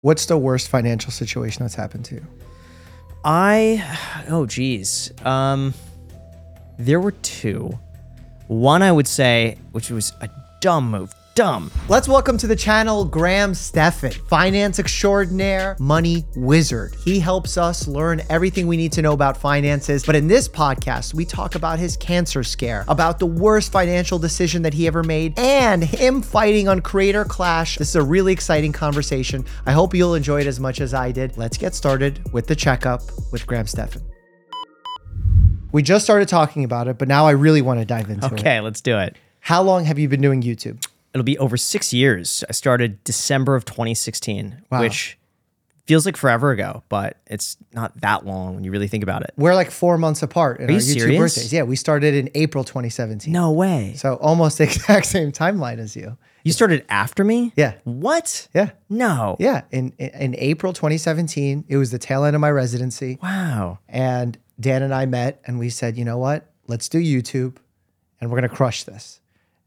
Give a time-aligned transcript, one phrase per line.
[0.00, 2.26] What's the worst financial situation that's happened to you?
[3.24, 5.12] I oh geez.
[5.24, 5.74] Um
[6.78, 7.76] there were two.
[8.46, 10.30] One I would say, which was a
[10.60, 11.12] dumb move.
[11.38, 11.70] Dumb.
[11.88, 16.96] Let's welcome to the channel Graham Stephan, finance extraordinaire, money wizard.
[17.04, 20.04] He helps us learn everything we need to know about finances.
[20.04, 24.62] But in this podcast, we talk about his cancer scare, about the worst financial decision
[24.62, 27.78] that he ever made, and him fighting on Creator Clash.
[27.78, 29.44] This is a really exciting conversation.
[29.64, 31.38] I hope you'll enjoy it as much as I did.
[31.38, 34.02] Let's get started with the checkup with Graham Stephan.
[35.70, 38.32] We just started talking about it, but now I really want to dive into it.
[38.32, 39.14] Okay, let's do it.
[39.38, 40.84] How long have you been doing YouTube?
[41.18, 42.44] It'll be over six years.
[42.48, 44.80] I started December of 2016, Wow.
[44.80, 45.18] which
[45.86, 49.32] feels like forever ago, but it's not that long when you really think about it.
[49.36, 51.18] We're like four months apart in Are our you YouTube serious?
[51.34, 51.52] birthdays.
[51.52, 53.32] Yeah, we started in April 2017.
[53.32, 53.94] No way.
[53.96, 56.16] So almost the exact same timeline as you.
[56.44, 57.52] You started after me?
[57.56, 57.74] Yeah.
[57.84, 58.48] What?
[58.54, 58.70] Yeah.
[58.88, 59.36] No.
[59.40, 59.62] Yeah.
[59.70, 63.18] In, in in April 2017, it was the tail end of my residency.
[63.22, 63.78] Wow.
[63.88, 66.50] And Dan and I met and we said, you know what?
[66.68, 67.56] Let's do YouTube
[68.20, 69.20] and we're gonna crush this.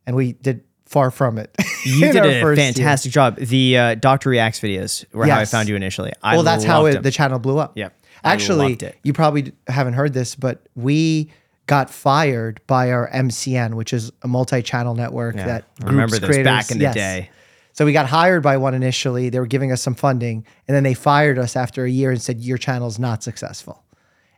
[0.08, 1.56] And we did far from it.
[1.84, 2.74] You did a first year.
[2.74, 3.38] fantastic job.
[3.38, 6.12] The uh, Doctor Reacts videos were how I found you initially.
[6.22, 7.76] I well, that's how it, the channel blew up.
[7.76, 7.98] Yep.
[8.24, 11.32] I Actually, you probably haven't heard this, but we
[11.66, 15.46] got fired by our MCN, which is a multi-channel network Yeah.
[15.48, 16.94] that I remember groups this back creators- in the yes.
[16.94, 17.30] day.
[17.74, 19.30] So we got hired by one initially.
[19.30, 22.22] They were giving us some funding, and then they fired us after a year and
[22.22, 23.84] said your channel's not successful.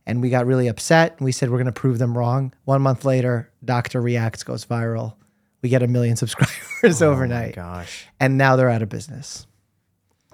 [0.06, 1.16] And we got really upset.
[1.18, 2.54] And we said we're going to prove them wrong.
[2.64, 5.16] One month later, Doctor Reacts goes viral.
[5.64, 8.06] We get a million subscribers overnight, Gosh.
[8.20, 9.48] and now they're out of business.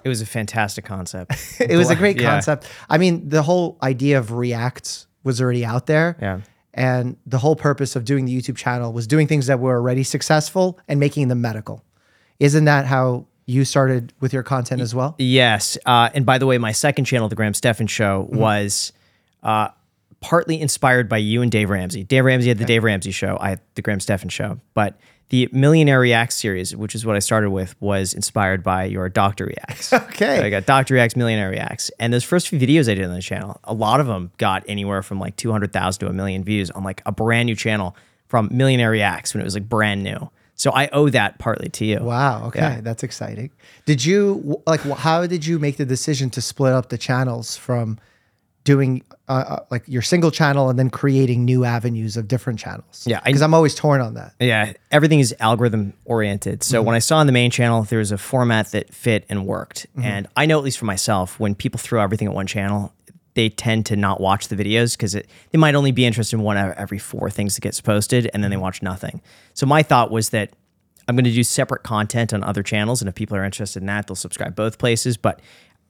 [0.04, 1.32] It was a fantastic concept.
[1.60, 2.30] It was a great Yeah.
[2.30, 2.66] concept.
[2.90, 6.16] I mean, the whole idea of Reacts was already out there.
[6.20, 6.40] Yeah.
[6.74, 10.02] And the whole purpose of doing the YouTube channel was doing things that were already
[10.04, 11.84] successful and making them medical.
[12.38, 15.16] Isn't that how you started with your content as well?
[15.18, 15.76] Yes.
[15.84, 18.38] Uh, and by the way, my second channel, The Graham Stephan Show, Mm-hmm.
[18.38, 18.92] was
[19.42, 19.68] uh,
[20.20, 22.04] partly inspired by you and Dave Ramsey.
[22.04, 23.36] Dave Ramsey had the Dave Ramsey Show.
[23.40, 24.60] I had The Graham Stephan Show.
[24.72, 24.98] But
[25.30, 29.46] the Millionaire Reacts series, which is what I started with, was inspired by your Doctor
[29.46, 29.92] Reacts.
[30.10, 30.36] Okay.
[30.38, 31.90] So I got Doctor Reacts, Millionaire Reacts.
[31.98, 34.64] And those first few videos I did on the channel, a lot of them got
[34.68, 37.96] anywhere from like 200,000 to a million views on like a brand new channel
[38.26, 40.30] from Millionaire Reacts when it was like brand new.
[40.56, 42.00] So I owe that partly to you.
[42.00, 42.46] Wow.
[42.48, 42.80] Okay, Yeah.
[42.82, 43.50] that's exciting.
[43.86, 44.80] Did you like?
[44.82, 47.98] How did you make the decision to split up the channels from
[48.64, 53.04] doing uh, uh, like your single channel and then creating new avenues of different channels?
[53.06, 54.34] Yeah, because I'm always torn on that.
[54.40, 56.62] Yeah, everything is algorithm oriented.
[56.62, 59.46] So when I saw on the main channel, there was a format that fit and
[59.46, 59.86] worked.
[60.02, 62.92] And I know, at least for myself, when people throw everything at one channel,
[63.34, 66.56] they tend to not watch the videos because they might only be interested in one
[66.56, 69.22] out of every four things that gets posted, and then they watch nothing.
[69.54, 70.52] So my thought was that
[71.06, 73.86] I'm going to do separate content on other channels, and if people are interested in
[73.86, 75.16] that, they'll subscribe both places.
[75.16, 75.40] But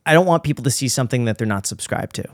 [0.06, 2.24] I don't want people to see something that they're not subscribed to.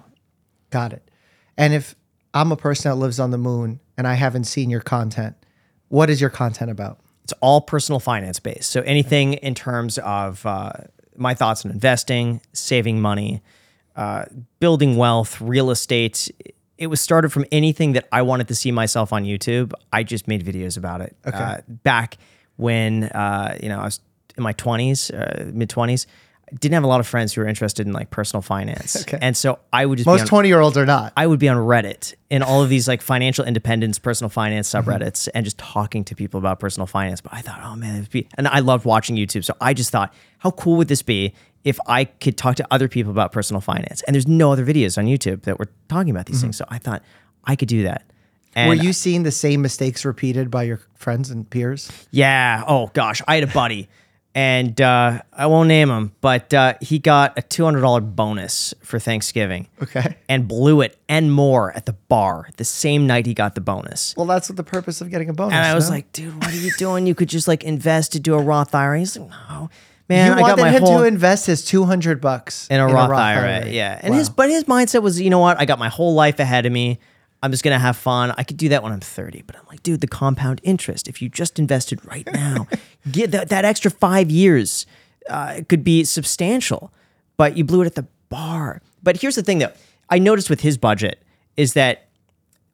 [0.71, 1.11] Got it.
[1.57, 1.95] And if
[2.35, 5.37] I'm a person that lives on the moon and I haven't seen your content,
[5.89, 7.01] what is your content about?
[7.25, 8.71] It's all personal finance based.
[8.71, 10.73] So anything in terms of uh,
[11.17, 13.43] my thoughts on investing, saving money,
[13.97, 14.27] uh,
[14.61, 16.31] building wealth, real estate.
[16.79, 19.73] It was started from anything that I wanted to see myself on YouTube.
[19.93, 21.17] I just made videos about it.
[21.27, 21.37] Okay.
[21.37, 22.19] Uh, back
[22.57, 24.01] when uh, you know I was
[24.37, 26.07] in my twenties, uh, mid twenties,
[26.53, 29.19] didn't have a lot of friends who were interested in like personal finance, Okay.
[29.21, 31.13] and so I would just be Most on- 20 year olds are not.
[31.17, 34.89] I would be on Reddit in all of these like financial independence, personal finance Mm-hmm.
[34.89, 37.21] subreddits, and just talking to people about personal finance.
[37.21, 39.45] But I thought, oh man, it'd be, and I loved watching YouTube.
[39.45, 42.87] So I just thought, how cool would this be if I could talk to other
[42.89, 44.03] people about personal finance?
[44.03, 46.57] And there's no other videos on YouTube that were talking about these things.
[46.57, 47.03] So I thought
[47.45, 48.03] I could do that.
[48.55, 48.79] And Mm-hmm.
[48.81, 51.91] Were you seeing the same mistakes repeated by your friends and peers?
[52.11, 52.63] Yeah.
[52.67, 53.89] Oh gosh, I had a buddy,
[54.37, 58.75] and uh, I won't name him, but uh, he got a two hundred dollar bonus
[58.83, 59.67] for Thanksgiving.
[59.83, 60.15] Okay.
[60.29, 64.15] And blew it and more at the bar the same night he got the bonus.
[64.15, 65.55] Well, that's what the purpose of getting a bonus.
[65.55, 65.97] And I was no?
[65.97, 67.07] like, dude, what are you doing?
[67.07, 68.99] You could just like invest to do a Roth IRA.
[68.99, 69.71] He's like, no,
[70.11, 70.33] man.
[70.33, 73.11] you I got wanted my him whole to invest his 200 bucks in a Roth,
[73.11, 73.67] IRA.
[73.71, 73.99] Yeah.
[74.03, 74.19] And Wow.
[74.19, 75.59] his but his mindset was, you know what?
[75.59, 76.99] I got my whole life ahead of me.
[77.43, 78.33] I'm just gonna have fun.
[78.37, 79.43] I could do that when I'm 30.
[79.47, 81.09] But I'm like, dude, the compound interest.
[81.09, 82.67] If you just invested right now,
[83.11, 84.87] get that that extra five years
[85.29, 86.93] uh, could be substantial.
[87.37, 88.81] But you blew it at the bar.
[89.03, 89.73] But here's the thing, though.
[90.09, 91.23] I noticed with his budget
[91.57, 92.09] is that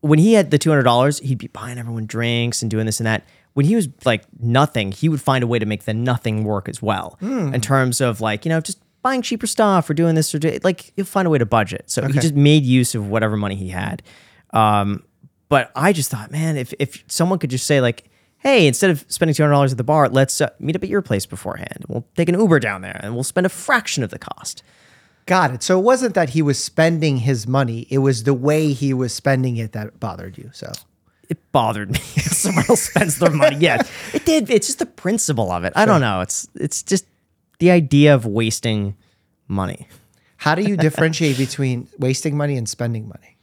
[0.00, 3.00] when he had the two hundred dollars, he'd be buying everyone drinks and doing this
[3.00, 3.24] and that.
[3.54, 6.68] When he was like nothing, he would find a way to make the nothing work
[6.68, 7.18] as well.
[7.54, 10.58] In terms of like you know just buying cheaper stuff or doing this or do,
[10.62, 11.84] like he'll find a way to budget.
[11.90, 14.02] So he just made use of whatever money he had.
[14.52, 15.04] Um,
[15.48, 18.04] but I just thought, man, if if someone could just say like,
[18.38, 20.88] hey, instead of spending two hundred dollars at the bar, let's uh, meet up at
[20.88, 21.84] your place beforehand.
[21.88, 24.62] We'll take an Uber down there, and we'll spend a fraction of the cost.
[25.26, 25.62] Got it.
[25.62, 29.12] So it wasn't that he was spending his money; it was the way he was
[29.14, 30.50] spending it that bothered you.
[30.52, 30.72] So
[31.28, 31.98] It bothered me.
[32.18, 33.56] Someone else spends their money.
[33.56, 33.82] Yeah,
[34.14, 34.50] it did.
[34.50, 35.72] It's just the principle of it.
[35.76, 36.20] I don't know.
[36.22, 37.06] It's it's just
[37.58, 38.96] the idea of wasting
[39.46, 39.86] money.
[40.38, 43.36] how do you differentiate between wasting money and spending money?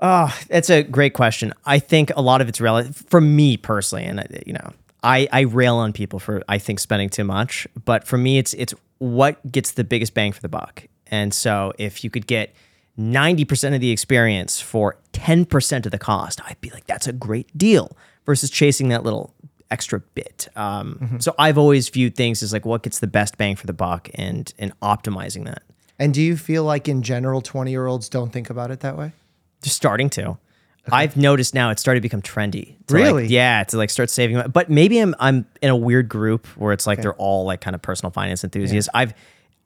[0.00, 1.52] Oh, that's a great question.
[1.64, 4.72] I think a lot of it's relative for me personally, and uh, you know,
[5.02, 8.52] I I rail on people for I think spending too much, but for me, it's
[8.54, 10.84] it's what gets the biggest bang for the buck.
[11.08, 12.54] And so, if you could get
[12.96, 17.06] ninety percent of the experience for ten percent of the cost, I'd be like, that's
[17.06, 17.96] a great deal.
[18.26, 19.32] Versus chasing that little
[19.70, 20.48] extra bit.
[20.56, 23.72] Um, So I've always viewed things as like what gets the best bang for the
[23.72, 25.62] buck, and and optimizing that.
[25.98, 28.98] And do you feel like in general, twenty year olds don't think about it that
[28.98, 29.12] way?
[29.62, 30.38] Just starting to.
[30.92, 32.76] I've noticed now it's started to become trendy.
[32.86, 33.26] to, like- Really?
[33.26, 34.36] yeah, to like start saving.
[34.36, 34.48] money.
[34.48, 37.74] But maybe I'm I'm in a weird group where it's like they're all like kind
[37.74, 38.88] of personal finance enthusiasts.
[38.94, 39.12] I've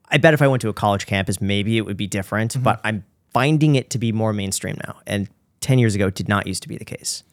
[0.09, 2.53] I bet if I went to a college campus, maybe it would be different.
[2.53, 2.63] Mm-hmm.
[2.63, 4.97] But I'm finding it to be more mainstream now.
[5.05, 5.29] And
[5.59, 7.23] ten years ago, it did not used to be the case.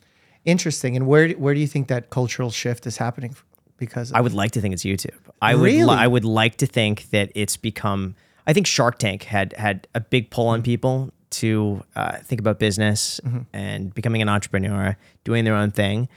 [0.44, 0.94] Interesting.
[0.96, 3.36] And where where do you think that cultural shift is happening?
[3.78, 5.16] Because I would like to think it's YouTube.
[5.40, 8.16] I would li- I would like to think that it's become
[8.46, 10.52] I think Shark Tank had had a big pull Mm-hmm.
[10.54, 13.20] on people to uh, think about business
[13.52, 16.08] and becoming an entrepreneur, doing their own thing.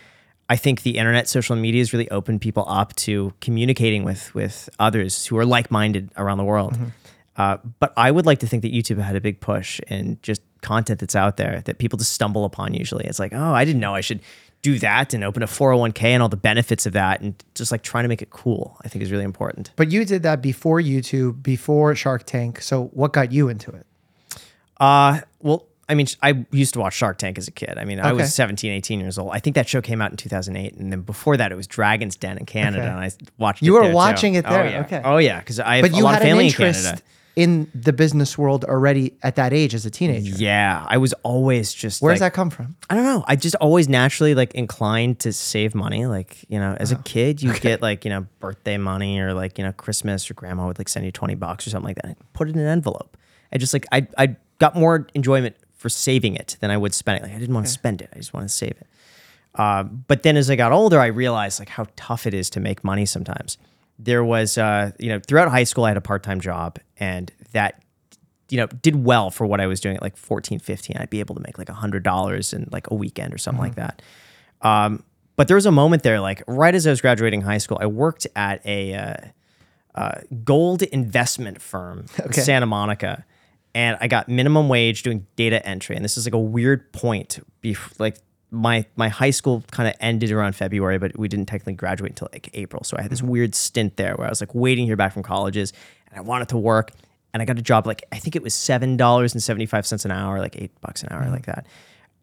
[0.50, 4.69] I think the internet, social media has really opened people up to communicating with with
[4.80, 6.74] others who are like minded around the world.
[6.74, 6.88] Mm-hmm.
[7.38, 10.42] Uh, but I would like to think that YouTube had a big push in just
[10.62, 13.06] content that's out there that people just stumble upon usually.
[13.06, 14.19] It's like, oh, I didn't know I should
[14.62, 17.81] do that and open a 401k and all the benefits of that and just like
[17.81, 19.72] trying to make it cool, I think is really important.
[19.75, 22.62] but you did that before YouTube, before Shark Tank.
[22.62, 23.88] So what got you into it?
[24.81, 27.78] Uh, well, I mean, I used to watch Shark Tank as a kid.
[27.78, 29.31] I mean, I was 17, 18 years old.
[29.33, 30.74] I think that show came out in 2008.
[30.75, 32.83] And then before that, it was Dragon's Den in Canada.
[32.83, 32.92] Okay.
[32.92, 33.95] And I watched You were there, too.
[33.95, 34.81] watching it there, Oh, yeah.
[34.81, 35.01] okay.
[35.04, 35.39] Oh, yeah.
[35.39, 36.98] Because I have But a you lot had of an family in Canada.
[37.36, 40.33] in the business world already at that age as a teenager.
[40.38, 40.86] Yeah.
[40.88, 42.01] I was always just.
[42.01, 42.77] Where does that come from?
[42.89, 43.25] I don't know.
[43.27, 46.06] I just always naturally like inclined to save money.
[46.06, 49.34] Like, you know, as a Oh, kid, you get like, you know, birthday money or
[49.34, 52.01] like, you know, Christmas or grandma would like send you 20 bucks or something like
[52.01, 52.18] that.
[52.31, 53.18] put it in an envelope.
[53.54, 57.18] I just like, I, I got more enjoyment for saving it than I would spend
[57.18, 57.24] it.
[57.24, 58.10] Like, I didn't want to spend it.
[58.13, 58.88] I just wanted to save it.
[59.56, 62.60] Uh, but then as I got older, I realized like how tough it is to
[62.60, 63.58] make money sometimes.
[64.00, 67.31] There was, uh, you know, throughout high school, I had a part time job and
[67.52, 67.84] that
[68.50, 70.98] you know, did well for what I was doing at like 14, 15.
[71.00, 73.75] I'd be able to make like a $100 in like a weekend or something like
[73.75, 74.02] that.
[74.62, 75.04] Um,
[75.38, 77.88] but there was a moment there, like right as I was graduating high school, I
[77.88, 79.16] worked at a uh,
[79.96, 83.25] uh, gold investment firm in Santa Monica.
[83.73, 85.95] And I got minimum wage doing data entry.
[85.95, 87.39] And this is like a weird point.
[87.63, 88.18] Bef- like
[88.51, 92.27] my my high school kind of ended around February, but we didn't technically graduate until
[92.33, 92.83] like April.
[92.83, 93.29] So I had this mm-hmm.
[93.29, 95.71] weird stint there where I was like waiting here back from colleges
[96.09, 96.91] and I wanted to work.
[97.33, 99.88] And I got a job like I think it was seven dollars and seventy five
[99.88, 101.31] cents an hour, like eight bucks an hour, mm-hmm.
[101.31, 101.65] like that.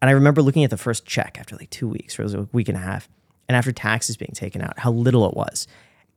[0.01, 2.33] And I remember looking at the first check after like two weeks, or it was
[2.35, 3.09] a week and a half,
[3.47, 5.67] and after taxes being taken out, how little it was.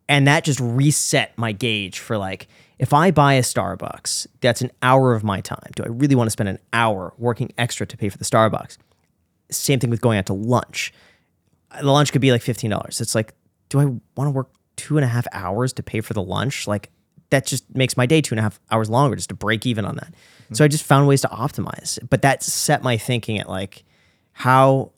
[0.08, 2.48] And that just reset my gauge for like,
[2.78, 5.70] if I buy a Starbucks, that's an hour of my time.
[5.74, 8.78] Do I really want to spend an hour working extra to pay for the Starbucks?
[9.50, 10.92] Same thing with going out to lunch.
[11.80, 13.00] The lunch could be like $15.
[13.00, 13.34] It's like,
[13.68, 16.66] do I want to work two and a half hours to pay for the lunch?
[16.66, 16.90] Like,
[17.32, 19.84] that just makes my day two and a half hours longer just to break even
[19.84, 20.12] on that.
[20.12, 20.54] Mm-hmm.
[20.54, 21.98] So I just found ways to optimize.
[22.08, 23.84] But that set my thinking at like
[24.32, 24.92] how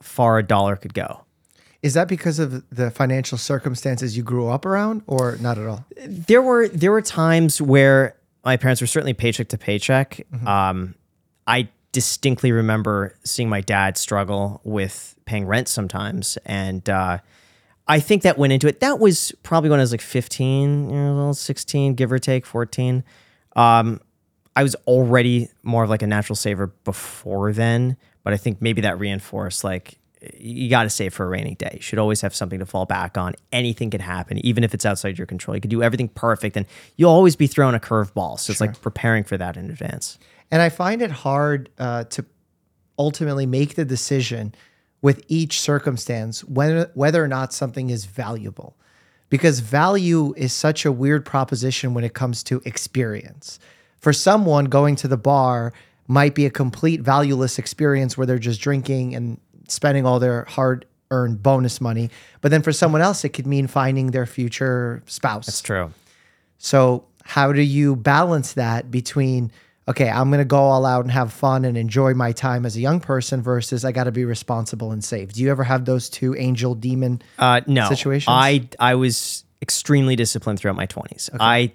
[0.00, 1.24] far a dollar could go.
[1.82, 5.84] Is that because of the financial circumstances you grew up around, or not at all?
[6.06, 10.26] there were there were times where my parents were certainly paycheck to paycheck.
[10.46, 10.94] Um,
[11.46, 17.18] I distinctly remember seeing my dad struggle with paying rent sometimes, and uh,
[17.88, 18.80] I think that went into it.
[18.80, 23.02] That was probably when I was like 15 years old, 16, give or take 14.
[23.56, 24.00] Um,
[24.54, 28.82] I was already more of like a natural saver before then, but I think maybe
[28.82, 29.98] that reinforced like
[30.38, 31.70] you got to save for a rainy day.
[31.74, 33.34] You should always have something to fall back on.
[33.52, 35.54] Anything could happen, even if it's outside your control.
[35.54, 38.38] You could do everything perfect, and you'll always be thrown a curveball.
[38.38, 40.18] So it's like preparing for that in advance.
[40.50, 42.24] And I find it hard uh, to
[42.98, 44.54] ultimately make the decision
[45.00, 48.76] with each circumstance whether whether or not something is valuable,
[49.30, 53.58] because value is such a weird proposition when it comes to experience.
[53.98, 55.72] For someone, going to the bar
[56.06, 60.86] might be a complete valueless experience where they're just drinking and spending all their hard
[61.10, 62.10] earned bonus money.
[62.40, 65.46] But then for someone else, it could mean finding their future spouse.
[65.46, 65.92] That's true.
[66.58, 69.52] So, how do you balance that between,
[69.88, 72.76] okay, I'm going to go all out and have fun and enjoy my time as
[72.76, 75.32] a young person versus I got to be responsible and save.
[75.32, 77.22] Do you ever have those two angel demon?
[77.38, 78.28] Uh, no, situations?
[78.28, 81.30] I I was extremely disciplined throughout my twenties.
[81.38, 81.72] I,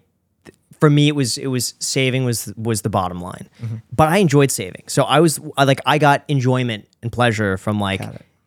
[0.85, 3.75] for me, it was it was saving was was the bottom line, Mm-hmm.
[3.99, 4.83] but I enjoyed saving.
[4.87, 8.01] So I was I, like I got enjoyment and pleasure from like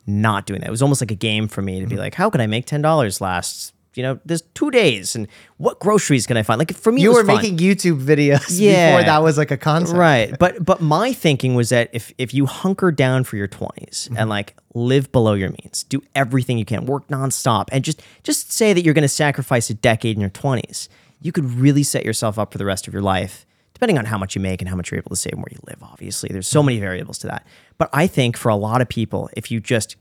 [0.06, 0.68] not doing that.
[0.68, 1.90] It was almost like a game for me to Mm-hmm.
[1.94, 3.74] be like, how can I make ten dollars last?
[3.94, 5.26] You know, there's two days, and
[5.56, 6.58] what groceries can I find?
[6.60, 7.36] Like for me, it You were fun.
[7.36, 8.90] making YouTube videos Yeah.
[8.92, 9.98] before that was like a concept.
[9.98, 10.38] Right.
[10.44, 14.30] But but my thinking was that if if you hunker down for your 20s and
[14.30, 18.72] like live below your means, do everything you can, work nonstop, and just just say
[18.72, 20.88] that you're going to sacrifice a decade in your 20s,
[21.20, 23.44] you could really set yourself up for the rest of your life.
[23.74, 25.52] Depending on how much you make and how much you're able to save and where
[25.52, 26.30] you live, obviously.
[26.32, 26.66] There's so mm-hmm.
[26.66, 27.46] many variables to that.
[27.76, 29.96] But I think for a lot of people, if you just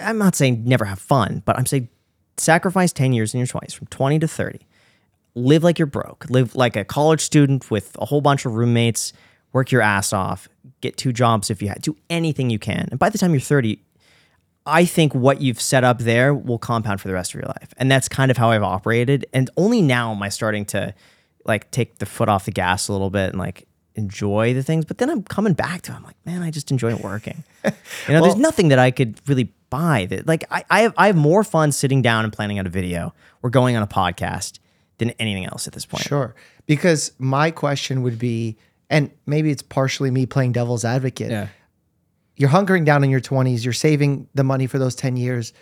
[0.00, 1.88] I'm not saying never have fun, but I'm saying
[2.36, 4.60] sacrifice 10 years in your 20s from 20 to 30
[5.34, 9.12] live like you're broke live like a college student with a whole bunch of roommates
[9.52, 10.48] work your ass off
[10.80, 13.40] get two jobs if you had do anything you can and by the time you're
[13.40, 13.78] 30
[14.66, 17.72] i think what you've set up there will compound for the rest of your life
[17.76, 20.94] and that's kind of how i've operated and only now am i starting to
[21.44, 24.84] like take the foot off the gas a little bit and like enjoy the things
[24.84, 25.96] but then i'm coming back to it.
[25.96, 27.70] i'm like man i just enjoy working you
[28.08, 31.16] know there's nothing that i could really buy that like I, I have i have
[31.16, 34.58] more fun sitting down and planning out a video or going on a podcast
[35.00, 36.34] than anything else at this point Sure.
[36.66, 38.56] Because my question would be,
[38.88, 41.30] and maybe it's partially me playing devil's advocate.
[42.40, 45.52] You're hunkering down in your 20s, you're saving the money for those 10 years.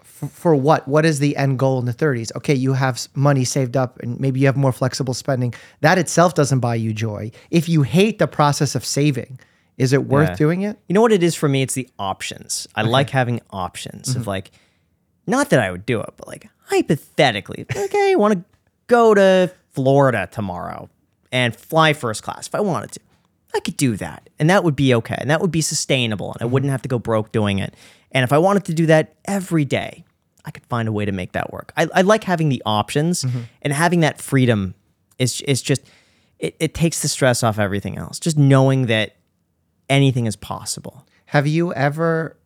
[0.00, 0.88] F- for what?
[0.88, 2.34] What is the end goal in the 30s?
[2.36, 5.52] Okay, you have money saved up and maybe you have more flexible spending.
[5.82, 7.32] That itself doesn't buy you joy.
[7.50, 9.38] If you hate the process of saving,
[9.76, 10.34] is it worth Yeah.
[10.36, 10.78] doing it?
[10.88, 11.60] You know what it is for me?
[11.60, 12.66] It's the options.
[12.74, 14.20] I like having options Mm-hmm.
[14.20, 14.52] of like,
[15.26, 18.44] not that I would do it, but like hypothetically, okay, I want to
[18.86, 20.88] go to Florida tomorrow
[21.30, 23.00] and fly first class if I wanted to.
[23.54, 26.42] I could do that, and that would be okay, and that would be sustainable, and
[26.42, 27.74] I wouldn't have to go broke doing it.
[28.10, 30.04] And if I wanted to do that every day,
[30.44, 31.72] I could find a way to make that work.
[31.76, 33.40] I, I like having the options, Mm-hmm.
[33.62, 34.74] and having that freedom
[35.18, 35.82] is is just
[36.38, 38.18] it, it takes the stress off everything else.
[38.18, 39.16] Just knowing that
[39.88, 41.06] anything is possible.
[41.26, 42.36] Have you ever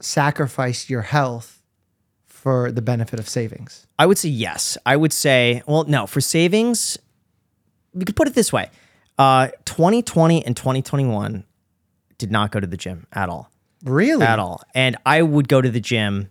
[0.00, 1.62] sacrificed your health
[2.26, 3.86] for the benefit of savings?
[3.98, 4.76] I would say yes.
[4.86, 6.98] I would say, well, no, for savings,
[7.94, 8.70] we could put it this way.
[9.20, 11.44] Uh, 2020 and 2021
[12.16, 13.50] did not go to the gym at all.
[13.84, 14.24] Really?
[14.24, 14.62] At all.
[14.74, 16.30] And I would go to the gym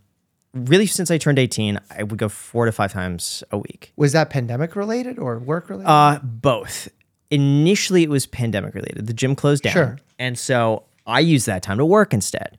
[0.53, 3.93] really since I turned 18, I would go four to five times a week.
[3.96, 5.88] Was that pandemic related or work related?
[5.88, 6.89] Uh, both.
[7.29, 9.05] Initially, it was pandemic related.
[9.05, 9.74] The gym closed down.
[9.74, 10.00] Sure.
[10.17, 12.58] And so I used that time to work instead.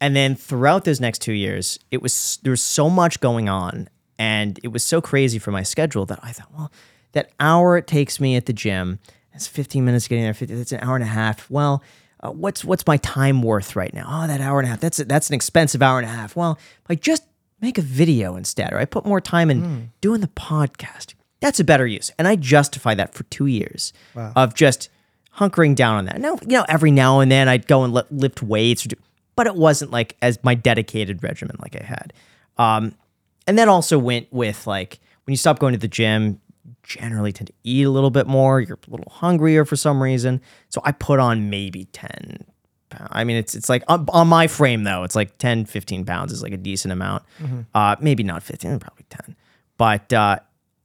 [0.00, 3.88] And then throughout those next two years, it was there was so much going on,
[4.18, 6.72] and it was so crazy for my schedule that I thought, well,
[7.12, 8.98] that hour it takes me at the gym,
[9.34, 10.34] it's 15 minutes getting there.
[10.34, 11.50] 50, that's an hour and a half.
[11.50, 11.82] Well,
[12.20, 14.06] uh, what's what's my time worth right now?
[14.08, 14.80] Oh, that hour and a half.
[14.80, 16.36] That's that's an expensive hour and a half.
[16.36, 17.24] Well, if I just
[17.60, 21.14] make a video instead, or I put more time in doing the podcast.
[21.40, 23.92] That's a better use, and I justify that for two years
[24.36, 24.88] of just
[25.38, 26.20] hunkering down on that.
[26.20, 28.96] Now, you know, every now and then I'd go and li- lift weights, or do,
[29.36, 32.12] but it wasn't like as my dedicated regimen like I had.
[32.56, 32.94] Um,
[33.46, 36.40] and that also went with like when you stop going to the gym,
[36.84, 38.60] generally tend to eat a little bit more.
[38.60, 40.40] You're a little hungrier for some reason.
[40.68, 42.44] So I put on maybe 10
[42.90, 43.10] pounds.
[43.10, 46.32] I mean, it's it's like on, on my frame though, it's like 10, 15 pounds
[46.32, 47.24] is like a decent amount.
[47.74, 49.34] Uh, maybe not 15, probably 10.
[49.76, 50.38] But uh,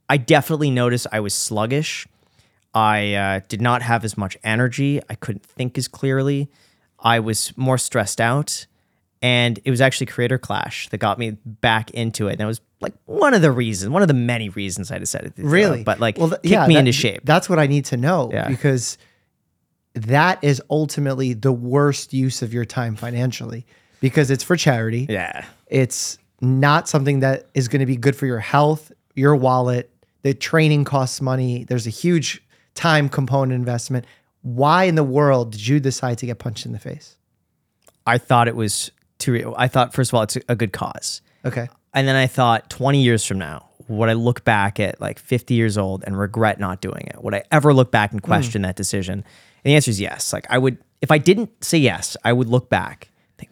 [0.10, 2.08] I definitely noticed I was sluggish.
[2.74, 5.02] I uh, did not have as much energy.
[5.10, 6.50] I couldn't think as clearly.
[7.00, 8.66] I was more stressed out.
[9.22, 12.34] And it was actually Creator Clash that got me back into it.
[12.34, 15.36] And it was like one of the reasons, one of the many reasons I decided
[15.36, 15.46] to it.
[15.46, 15.84] Really?
[15.84, 17.22] But like, well, th- kicked me that- into shape.
[17.26, 18.48] That's what I need to know Yeah.
[18.48, 18.98] because
[19.94, 23.66] that is ultimately the worst use of your time financially
[24.00, 25.06] because it's for charity.
[25.10, 25.46] yeah.
[25.68, 29.92] It's not something that is going to be good for your health, your wallet.
[30.22, 31.66] The training costs money.
[31.66, 32.42] There's a huge
[32.76, 34.06] time component investment.
[34.42, 37.18] Why in the world did you decide to get punched in the face?
[38.08, 41.22] I thought it was too, I thought, first of all, it's a good cause.
[41.46, 41.68] Okay.
[41.94, 45.54] And then I thought 20 years from now, would I look back at like 50
[45.54, 47.24] years old and regret not doing it?
[47.24, 48.28] Would I ever look back and hmm.
[48.28, 49.14] question that decision?
[49.14, 49.26] And
[49.72, 50.32] the answer is yes.
[50.32, 53.52] Like I would, if I didn't say yes, I would look back, think,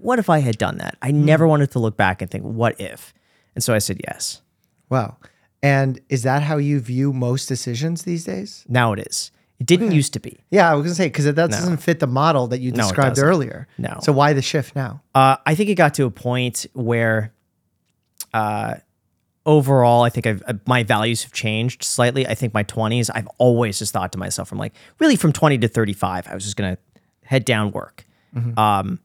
[0.00, 0.96] what if I had done that?
[1.02, 1.24] I hmm.
[1.24, 3.14] never wanted to look back and think, what if?
[3.54, 4.42] And so I said yes.
[4.90, 5.16] Wow.
[5.62, 8.64] And is that how you view most decisions these days?
[8.68, 9.32] Now it is.
[9.60, 10.38] It didn't used to be.
[10.50, 13.16] Yeah, I was gonna say because that doesn't fit the model that you it described
[13.16, 13.28] doesn't.
[13.28, 13.66] earlier.
[13.76, 13.98] No.
[14.02, 15.02] So why the shift now?
[15.14, 17.32] Uh, I think it got to a point where,
[18.32, 18.76] uh,
[19.44, 22.26] overall, I think I've, uh, my values have changed slightly.
[22.26, 25.58] I think my 20s, I've always just thought to myself, I'm like, really from 20
[25.58, 26.82] to 35, I was just going to
[27.24, 28.04] head down work.
[28.56, 29.00] Um,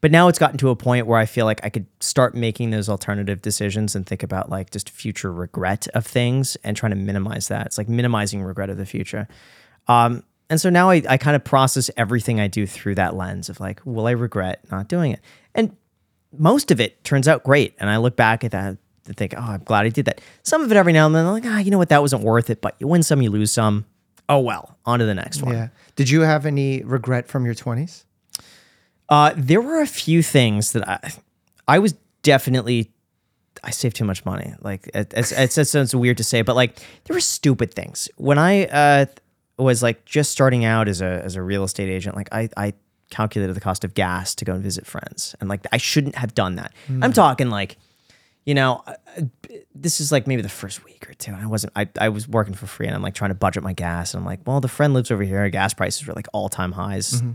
[0.00, 2.70] but now it's gotten to a point where I feel like I could start making
[2.70, 6.96] those alternative decisions and think about like just future regret of things and trying to
[6.96, 7.66] minimize that.
[7.66, 9.28] It's like minimizing regret of the future.
[9.88, 13.48] Um, and so now I, I kind of process everything I do through that lens
[13.48, 15.20] of like, will I regret not doing it?
[15.54, 15.74] And
[16.36, 17.74] most of it turns out great.
[17.78, 20.20] And I look back at that and think, oh, I'm glad I did that.
[20.42, 22.22] Some of it every now and then, I'm like, ah, you know what, that wasn't
[22.22, 22.60] worth it.
[22.60, 23.86] But you win some, you lose some.
[24.28, 25.54] Oh well, on to the next one.
[25.54, 25.68] Yeah.
[25.96, 28.04] Did you have any regret from your 20s?
[29.08, 31.12] Uh, there were a few things that I,
[31.66, 32.92] I was definitely,
[33.64, 34.54] I saved too much money.
[34.60, 38.08] Like it, it's, it's, it sounds weird to say, but like there were stupid things
[38.16, 39.06] when I uh,
[39.58, 42.16] was like just starting out as a as a real estate agent.
[42.16, 42.74] Like I I
[43.10, 46.34] calculated the cost of gas to go and visit friends, and like I shouldn't have
[46.34, 46.72] done that.
[46.88, 47.10] I'm hmm.
[47.10, 47.76] talking like,
[48.44, 48.82] you know,
[49.74, 51.32] this is like maybe the first week or two.
[51.32, 53.62] And I wasn't, I, I was working for free and I'm like trying to budget
[53.62, 54.14] my gas.
[54.14, 55.48] And I'm like, well, the friend lives over here.
[55.48, 57.12] Gas prices were like all time highs.
[57.12, 57.32] Mm-hmm.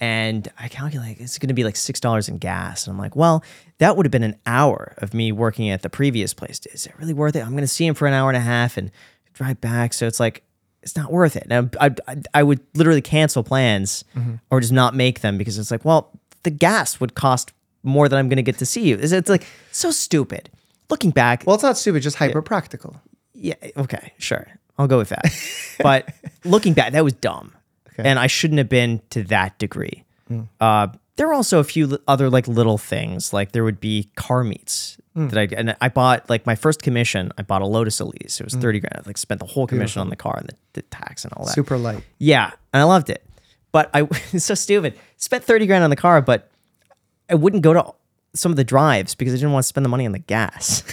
[0.00, 2.86] And I calculate it's going to be like $6 in gas.
[2.86, 3.44] And I'm like, well,
[3.78, 6.60] that would have been an hour of me working at the previous place.
[6.72, 7.40] Is it really worth it?
[7.40, 8.90] I'm going to see him for an hour and a half and
[9.34, 9.94] drive back.
[9.94, 10.42] So it's like,
[10.84, 11.46] it's not worth it.
[11.50, 14.04] And I, I, I would literally cancel plans
[14.50, 16.10] or just not make them because it's like, well,
[16.44, 18.96] the gas would cost more than I'm going to get to see you.
[18.98, 20.48] It's, it's like so stupid.
[20.90, 23.00] Looking back, Well, it's not stupid, just hyper practical.
[23.32, 24.46] yeah, okay, sure.
[24.78, 25.24] I'll go with that.
[25.80, 26.12] but
[26.44, 27.52] looking back, that was dumb.
[27.96, 30.04] And I shouldn't have been to that degree.
[30.60, 33.32] Uh, there were also a few other like little things.
[33.32, 35.28] Like there would be car meets hmm.
[35.28, 37.32] that I and I bought like my first commission.
[37.38, 38.40] I bought a Lotus Elise.
[38.40, 38.60] It was hmm.
[38.60, 38.96] thirty grand.
[38.96, 41.46] I like spent the whole commission on the car and the, the tax and all
[41.46, 41.52] that.
[41.52, 42.02] Super light.
[42.18, 43.24] Yeah, and I loved it.
[43.74, 44.02] But I
[44.32, 44.98] it's so stupid.
[45.16, 46.48] Spent 30 grand on the car, but
[47.28, 47.92] I wouldn't go to
[48.34, 50.84] some of the drives because I didn't want to spend the money on the gas.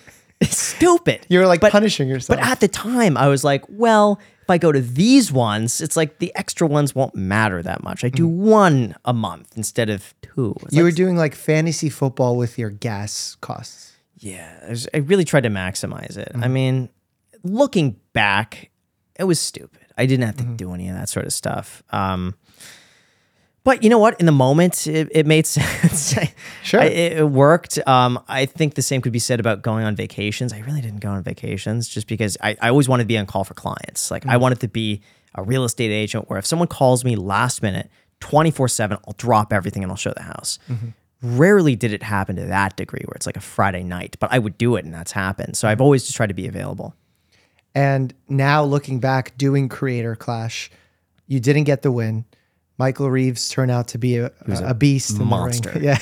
[0.40, 1.26] it's stupid.
[1.28, 2.38] You were like But- punishing yourself.
[2.38, 5.96] But at the time, I was like, well, if I go to these ones, it's
[5.96, 8.04] like the extra ones won't matter that much.
[8.04, 10.54] I do one a month instead of two.
[10.62, 13.92] It's you like, were doing like fantasy football with your gas costs.
[14.18, 16.28] yeah, I, I really tried to maximize it.
[16.32, 16.44] Mm-hmm.
[16.44, 16.88] I mean,
[17.42, 18.70] looking back,
[19.18, 19.80] it was stupid.
[19.96, 20.56] I didn't have to Mm-hmm.
[20.56, 21.82] do any of that sort of stuff.
[21.90, 22.34] Um,
[23.64, 24.18] but you know what?
[24.20, 26.14] In the moment, it, it made sense.
[26.62, 26.80] Sure.
[26.80, 27.78] I- it, it worked.
[27.88, 30.52] Um, I think the same could be said about going on vacations.
[30.52, 33.26] I really didn't go on vacations just because I, I always wanted to be on
[33.26, 34.10] call for clients.
[34.10, 34.30] Like Mm.
[34.30, 35.00] I wanted to be
[35.34, 39.52] a real estate agent where if someone calls me last minute, 24 7, I'll drop
[39.52, 40.58] everything and I'll show the house.
[40.70, 40.88] Mm-hmm.
[41.38, 44.38] Rarely did it happen to that degree where it's like a Friday night, but I
[44.38, 45.56] would do it and that's happened.
[45.56, 46.94] So I've always just tried to be available.
[47.74, 50.70] And now looking back, doing Creator Clash,
[51.26, 52.24] you didn't get the win.
[52.78, 55.28] Michael Reeves turned out to be a, a, beast, the ring.
[55.28, 55.78] monster.
[55.80, 55.98] Yeah.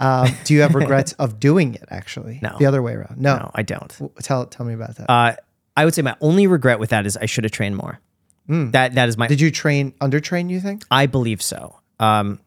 [0.00, 1.84] Um, do you have regrets of doing it?
[1.90, 2.56] Actually, No.
[2.58, 3.18] The other way around.
[3.18, 3.36] No.
[3.36, 3.88] No, I don't.
[3.98, 5.08] W- Tell tell me about that.
[5.08, 5.36] Uh,
[5.76, 8.00] I would say my only regret with that is I should have trained more.
[8.48, 10.50] That that is my Did you train undertrain?
[10.50, 10.84] You think?
[10.90, 11.78] I believe so.
[12.00, 12.40] Um,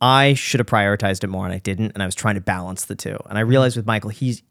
[0.00, 1.92] I should have prioritized it more, and I didn't.
[1.94, 3.16] And I was trying to balance the two.
[3.30, 4.42] And I realized with Michael, he's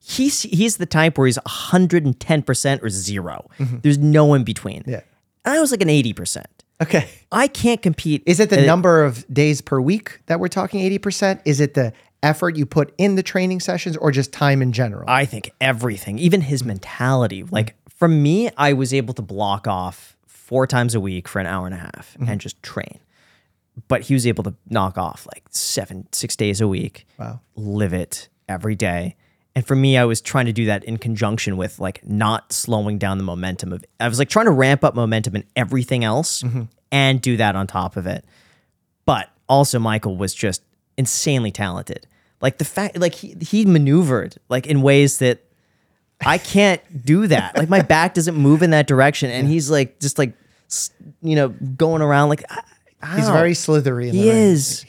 [0.00, 4.44] he's he's the type where he's hundred and ten percent or 0 There's no in
[4.44, 4.84] between.
[4.86, 5.00] Yeah.
[5.44, 6.53] And I was like an eighty percent.
[6.82, 7.08] Okay.
[7.30, 8.22] I can't compete.
[8.26, 11.40] Is it the and number of days per week that we're talking 80%?
[11.44, 15.08] Is it the effort you put in the training sessions or just time in general?
[15.08, 17.44] I think everything, even his mentality.
[17.44, 21.46] Like for me, I was able to block off four times a week for an
[21.46, 22.28] hour and a half mm-hmm.
[22.28, 22.98] and just train.
[23.88, 27.06] But he was able to knock off like seven, six days a week.
[27.18, 27.40] Wow.
[27.56, 29.16] Live it every day.
[29.56, 32.98] And for me, I was trying to do that in conjunction with like not slowing
[32.98, 36.42] down the momentum of I was like trying to ramp up momentum in everything else
[36.42, 36.62] mm-hmm.
[36.90, 38.24] and do that on top of it.
[39.06, 40.62] But also Michael was just
[40.96, 42.06] insanely talented.
[42.40, 45.40] Like the fact like he, he maneuvered like in ways that
[46.26, 47.56] I can't do that.
[47.56, 50.34] Like my back doesn't move in that direction and he's like just like
[51.22, 52.62] you know going around like I-
[53.16, 53.34] He's how?
[53.34, 54.08] very slithery.
[54.08, 54.38] In He the ring.
[54.38, 54.86] is.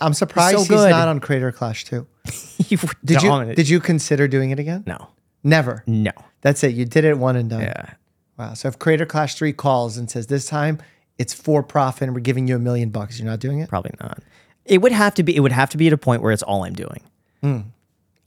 [0.00, 2.06] I'm surprised so he's not on Creator Clash too.
[2.66, 4.82] He Did you did you consider doing it again?
[4.86, 5.08] No.
[5.44, 5.84] Never.
[5.86, 6.10] No.
[6.40, 6.74] That's it.
[6.74, 7.60] You did it one and done.
[7.60, 7.94] Yeah.
[8.36, 8.54] Wow.
[8.54, 10.80] So if Creator Clash 3 calls and says this time
[11.18, 13.68] it's for profit and we're giving you a million bucks, you're not doing it?
[13.68, 14.22] Probably not.
[14.64, 15.36] It would have to be.
[15.36, 17.02] It would have to be at a point where it's all I'm doing.
[17.40, 17.58] Hmm.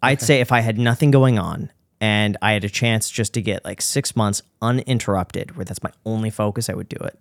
[0.01, 3.41] I'd say if I had nothing going on and I had a chance just to
[3.41, 7.19] get like six months uninterrupted, where that's my only focus, I would do it.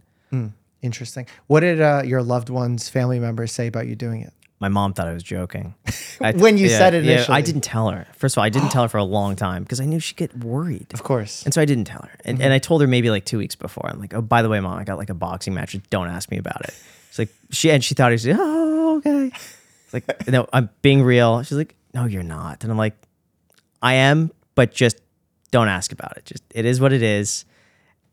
[0.81, 1.27] Interesting.
[1.49, 4.33] What did uh, your loved ones, family members say about you doing it?
[4.61, 5.75] My mom thought I was joking.
[6.21, 7.37] I- When you said it initially.
[7.37, 8.07] I didn't tell her.
[8.15, 10.17] First of all, I didn't tell her for a long time because I knew she'd
[10.17, 10.93] get worried.
[10.95, 11.45] Of course.
[11.45, 12.19] And so I didn't tell her.
[12.25, 13.89] And, and I told her maybe like two weeks before.
[13.89, 15.77] I'm like, oh, by the way, mom, I got like a boxing match.
[15.91, 16.75] Don't ask me about it.
[17.11, 19.31] She's like, she and she thought it was, oh, okay.
[19.85, 21.43] It's like, no, I'm being real.
[21.45, 22.63] She's like, no, you're not.
[22.65, 22.95] And I'm like,
[23.81, 25.01] I am, but just
[25.53, 26.25] don't ask about it.
[26.25, 27.45] Just it is what it is.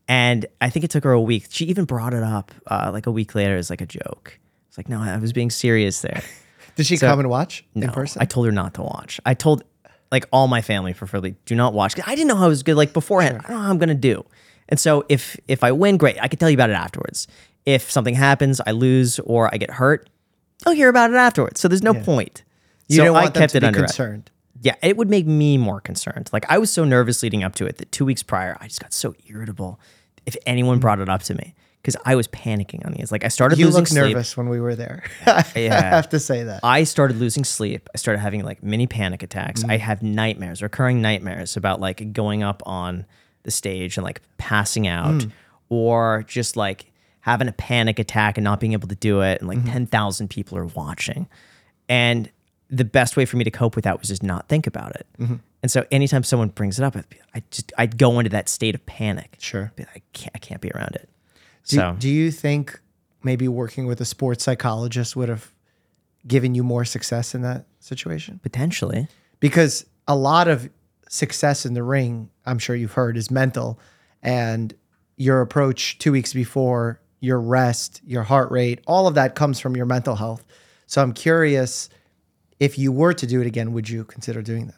[0.08, 1.48] And I think it took her a week.
[1.50, 4.38] She even brought it up uh, like a week later as like a joke.
[4.76, 6.22] It's like, no, I was being serious there.
[6.76, 8.20] Did she So- come and watch No, in person?
[8.20, 9.18] I told her not to watch.
[9.24, 9.64] I told
[10.12, 11.94] like all my family preferably do not watch.
[11.96, 13.38] 'Cause I didn't know how it was good like beforehand.
[13.38, 14.24] I don't know how I'm gonna do.
[14.68, 16.18] And so if if I win, great.
[16.20, 17.26] I can tell you about it afterwards.
[17.64, 20.10] If something happens, I lose or I get hurt,
[20.66, 21.58] I'll hear about it afterwards.
[21.58, 22.44] So there's no point.
[22.88, 23.92] you so didn't I want them kept to it be under wraps.
[23.92, 24.30] concerned.
[24.60, 26.28] Yeah, it would make me more concerned.
[26.34, 28.80] Like I was so nervous leading up to it that two weeks prior, I just
[28.80, 29.80] got so irritable
[30.26, 30.82] if anyone mm.
[30.82, 31.54] brought it up to me
[31.86, 33.12] because I was panicking on these.
[33.12, 34.02] Like I started You losing look sleep.
[34.14, 35.04] nervous when we were there.
[35.26, 36.60] I have to say that.
[36.64, 37.88] I started losing sleep.
[37.94, 39.62] I started having like mini panic attacks.
[39.62, 39.70] Mm.
[39.70, 43.06] I have nightmares, recurring nightmares about like going up on
[43.44, 45.30] the stage and like passing out Mm.
[45.68, 49.46] or just like having a panic attack and not being able to do it and
[49.48, 49.68] like Mm-hmm.
[49.70, 51.28] 10,000 people are watching.
[51.88, 52.30] And
[52.68, 55.06] the best way for me to cope with that was just not think about it.
[55.20, 55.34] Mm-hmm.
[55.62, 56.96] And so anytime someone brings it up,
[57.34, 59.36] I'd just I'd go into that state of panic.
[59.38, 59.72] Sure.
[59.78, 61.08] I can't I can't be around it.
[61.66, 62.80] Do, so do you think
[63.22, 65.52] maybe working with a sports psychologist would have
[66.26, 68.40] given you more success in that situation?
[68.42, 69.08] potentially.
[69.40, 70.68] Because a lot of
[71.08, 73.78] success in the ring, I'm sure you've heard, is mental.
[74.22, 74.74] And
[75.16, 79.76] your approach two weeks before, your rest, your heart rate, all of that comes from
[79.76, 80.44] your mental health.
[80.86, 81.88] So I'm curious
[82.58, 84.76] if you were to do it again, would you consider doing that?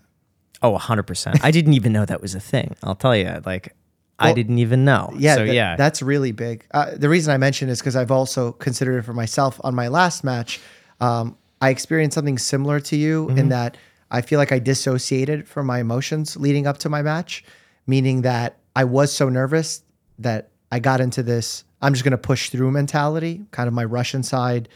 [0.62, 1.40] Oh, 100%.
[1.42, 2.74] I didn't even know that was a thing.
[2.82, 3.40] I'll tell you.
[3.46, 3.74] Like,
[4.18, 5.12] I didn't even know.
[5.16, 5.76] Yeah, So, tha- yeah.
[5.76, 6.66] that's really big.
[6.72, 9.88] Uh, the reason I mention is because I've also considered it for myself on my
[9.88, 10.60] last match.
[11.00, 13.38] Um, I experienced something similar to you Mm-hmm.
[13.38, 13.76] in that
[14.10, 17.44] I feel like I dissociated from my emotions leading up to my match,
[17.86, 19.82] meaning that I was so nervous
[20.18, 23.84] that I got into this I'm just going to push through mentality, kind of my
[23.84, 24.68] Russian side,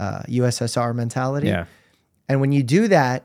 [0.00, 1.46] uh, USSR mentality.
[1.46, 1.66] yeah.
[2.28, 3.24] And when you do that,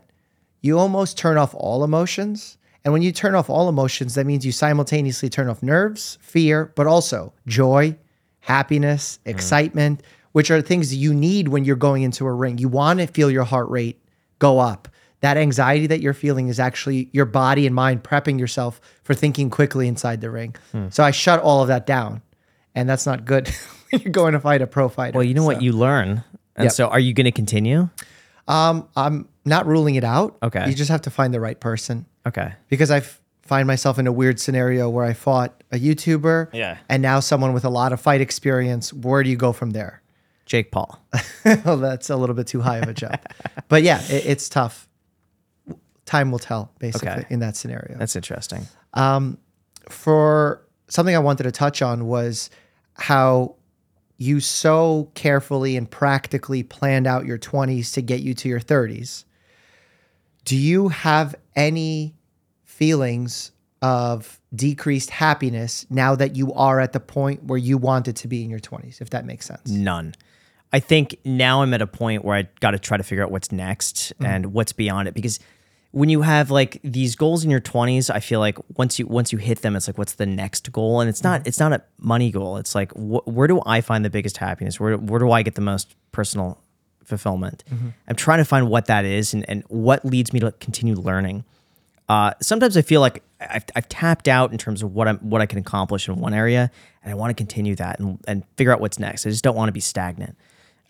[0.62, 2.58] you almost turn off all emotions.
[2.86, 6.72] And when you turn off all emotions, that means you simultaneously turn off nerves, fear,
[6.76, 7.98] but also joy,
[8.42, 12.60] happiness, excitement, which are things you need when you're going into a ring.
[12.60, 14.00] You want to feel your heart rate
[14.38, 14.88] go up.
[15.22, 19.50] That anxiety that you're feeling is actually your body and mind prepping yourself for thinking
[19.50, 20.56] quickly inside the ring.
[20.92, 22.22] So I shut all of that down.
[22.76, 23.48] And that's not good
[23.90, 25.18] when you're going to fight a pro fighter.
[25.18, 25.62] Well, you know So, what?
[25.64, 26.24] You learn.
[26.56, 26.72] And Yep.
[26.74, 27.90] so, are you going to continue?
[28.48, 30.38] Um, I'm not ruling it out.
[30.44, 30.70] Okay.
[30.70, 32.54] You just have to find the right person Okay.
[32.70, 36.50] because I f- find myself in a weird scenario where I fought a YouTuber.
[36.54, 36.78] Yeah.
[36.90, 38.92] And now someone with a lot of fight experience.
[38.92, 40.02] Where do you go from there?
[40.46, 41.00] Jake Paul.
[41.66, 43.22] well, that's a little bit too high of a jump.
[43.68, 44.88] but yeah, it, it's tough.
[46.06, 47.26] Time will tell, basically, Okay.
[47.30, 47.98] in that scenario.
[47.98, 48.68] That's interesting.
[48.94, 49.38] Um,
[49.90, 52.50] for something I wanted to touch on was
[52.94, 53.56] how
[54.18, 59.26] you so carefully and practically planned out your 20s to get you to your 30s.
[60.46, 62.16] Do you have any
[62.64, 68.28] feelings of decreased happiness now that you are at the point where you wanted to
[68.28, 69.70] be in your 20s, if that makes sense?
[69.70, 70.16] None.
[70.72, 73.32] I think now I'm at a point where I got to try to figure out
[73.32, 74.26] what's next mm-hmm.
[74.26, 75.40] and what's beyond it because
[75.92, 79.32] when you have like these goals in your 20s, I feel like once you once
[79.32, 81.00] you hit them, it's like what's the next goal?
[81.00, 81.48] And it's not mm-hmm.
[81.48, 82.58] it's not a money goal.
[82.58, 84.78] It's like wh- where do I find the biggest happiness?
[84.78, 86.62] Where where do I get the most personal
[87.06, 87.64] fulfillment?
[88.08, 91.46] I'm trying to find what that is and and what leads me to continue learning.
[92.08, 95.42] Uh, sometimes I feel like I've, I've tapped out in terms of what I'm what
[95.42, 96.70] I can accomplish in one area,
[97.04, 99.26] and I want to continue that and, and figure out what's next.
[99.26, 100.38] I just don't want to be stagnant.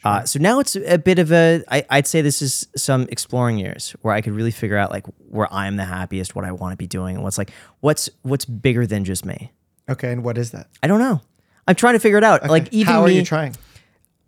[0.04, 3.58] Uh, so now it's a bit of a I, I'd say this is some exploring
[3.58, 6.74] years where I could really figure out like where I'm the happiest, what I want
[6.74, 9.52] to be doing, and what's like what's what's bigger than just me.
[9.90, 10.68] Okay, and what is that?
[10.84, 11.22] I don't know.
[11.68, 12.48] I'm trying to figure it out.
[12.48, 13.56] Like even How are me, you trying?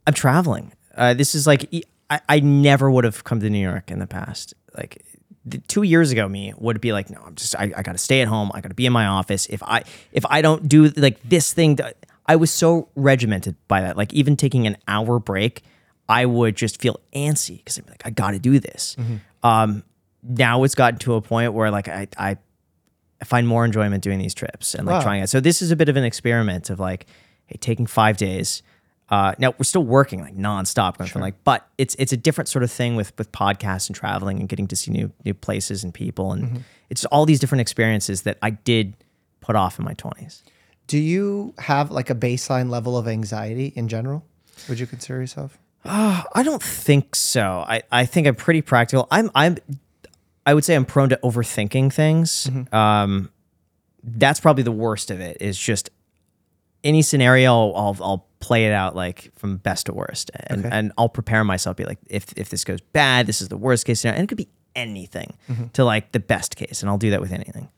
[0.07, 0.71] I'm traveling.
[0.97, 1.69] Uh, this is like
[2.09, 4.53] I never would have come to New York in the past.
[4.77, 5.03] Like
[5.45, 7.97] the, two years ago, me would be like, no, I'm just I, I got to
[7.97, 8.49] stay at home.
[8.53, 9.45] I got to be in my office.
[9.47, 11.77] If I if I don't do like this thing,
[12.25, 13.97] I was so regimented by that.
[13.97, 15.63] Like even taking an hour break,
[16.09, 18.95] I would just feel antsy because I'm like, I got to do this.
[19.43, 19.83] Um,
[20.23, 22.37] now it's gotten to a point where like I I
[23.21, 25.01] I find more enjoyment doing these trips and like Wow.
[25.03, 25.27] trying it.
[25.29, 27.05] So this is a bit of an experiment of like,
[27.47, 28.61] hey, taking five days.
[29.09, 32.49] Uh, now we're still working like nonstop, going from like, but it's it's a different
[32.49, 35.83] sort of thing with with podcasts and traveling and getting to see new new places
[35.83, 38.95] and people, and it's all these different experiences that I did
[39.39, 40.43] put off in my twenties.
[40.87, 44.25] Do you have like a baseline level of anxiety in general?
[44.67, 45.57] Would you consider yourself?
[45.85, 47.63] I don't think so.
[47.67, 49.07] I, I think I'm pretty practical.
[49.09, 49.57] I'm I'm
[50.45, 52.49] I would say I'm prone to overthinking things.
[52.73, 53.31] Um,
[54.03, 55.37] that's probably the worst of it.
[55.39, 55.89] Is just
[56.87, 60.75] any scenario I'll I'll play it out like from best to worst, and Okay.
[60.75, 61.75] and I'll prepare myself.
[61.77, 64.27] Be like, if if this goes bad, this is the worst case scenario, and it
[64.29, 65.67] could be anything Mm-hmm.
[65.73, 67.69] to like the best case, and I'll do that with anything.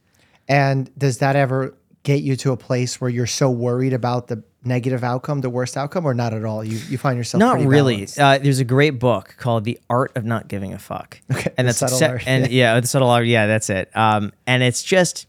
[0.47, 4.41] And does that ever get you to a place where you're so worried about the
[4.63, 6.63] negative outcome, the worst outcome, or not at all?
[6.63, 8.07] You you find yourself Not really.
[8.17, 11.21] Uh, there's a great book called The Art of Not Giving a Fuck.
[11.31, 13.25] Okay, and that's subtle accept- and yeah, the subtle art.
[13.27, 13.89] Yeah, that's it.
[13.95, 15.27] Um, and it's just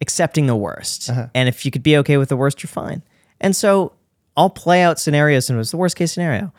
[0.00, 1.10] accepting the worst.
[1.10, 1.26] Uh-huh.
[1.34, 3.02] And if you could be okay with the worst, you're fine.
[3.40, 3.92] And so
[4.36, 6.52] I'll play out scenarios, and it's the worst case scenario.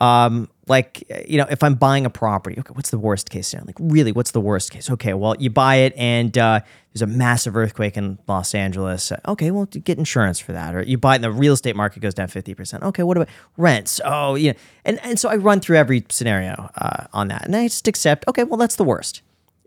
[0.00, 3.66] Um, like you know, if I'm buying a property, okay, what's the worst case scenario?
[3.66, 4.88] Like really, what's the worst case?
[4.90, 6.60] Okay, well, you buy it and uh,
[6.92, 9.12] there's a massive earthquake in Los Angeles.
[9.26, 10.74] Okay, well, get insurance for that.
[10.74, 12.84] Or you buy it and the real estate market goes down fifty percent.
[12.84, 14.00] Okay, what about rents?
[14.04, 14.52] Oh, yeah,
[14.84, 18.24] and and so I run through every scenario uh, on that, and I just accept.
[18.28, 19.22] Okay, well, that's the worst.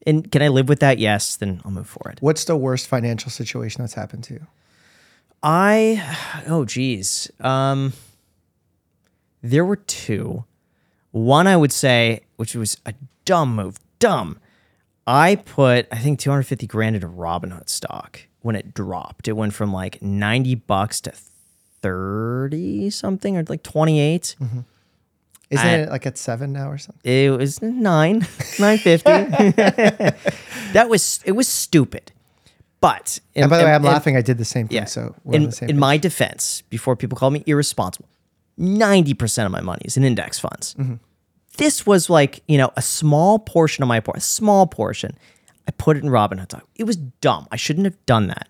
[0.07, 0.97] And can I live with that?
[0.97, 2.19] Yes, then I'll move forward.
[2.21, 4.47] What's the worst financial situation that's happened to you?
[5.43, 7.31] I oh geez.
[7.39, 7.93] Um
[9.41, 10.45] there were two.
[11.11, 12.93] One I would say, which was a
[13.25, 13.77] dumb move.
[13.99, 14.39] Dumb.
[15.07, 19.27] I put I think 250 grand into Robinhood stock when it dropped.
[19.27, 21.11] It went from like 90 bucks to
[21.81, 24.35] 30 something or like 28.
[25.49, 27.01] Isn't I- it like at seven now or something?
[27.03, 28.25] It was nine,
[28.59, 29.03] nine fifty.
[30.71, 32.10] that was it was stupid,
[32.81, 34.17] but And by the way, I'm and- laughing.
[34.17, 34.75] I did the same thing.
[34.75, 34.85] Yeah.
[34.85, 35.69] So we're in, the same.
[35.69, 38.09] in my defense, before people call me irresponsible,
[38.59, 40.75] 90% of my money is in index funds.
[40.77, 40.95] Mm-hmm.
[41.57, 45.17] This was like, you know, a small portion of my a small portion.
[45.67, 46.59] I put it in Robinhood.
[46.75, 47.47] It was dumb.
[47.51, 48.47] I shouldn't have done that.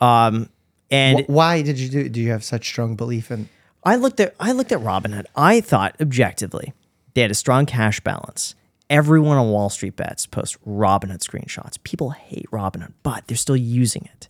[0.00, 0.48] Um,
[0.90, 2.08] and Wh- Why did you do?
[2.08, 3.48] Do you have such strong belief in?
[3.82, 5.26] I looked at I looked at Robinhood.
[5.34, 6.72] I thought objectively
[7.14, 8.54] they had a strong cash balance.
[8.90, 11.82] Everyone on Wall Street bets post Robinhood screenshots.
[11.84, 14.28] People hate Robinhood, but they're still using it.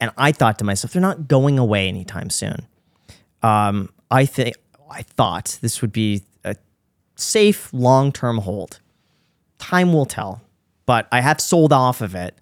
[0.00, 2.66] And I thought to myself, they're not going away anytime soon.
[3.42, 4.56] Um, I think
[4.90, 6.56] I thought this would be a
[7.16, 8.80] safe long term hold.
[9.58, 10.42] Time will tell,
[10.84, 12.36] but I have sold off of it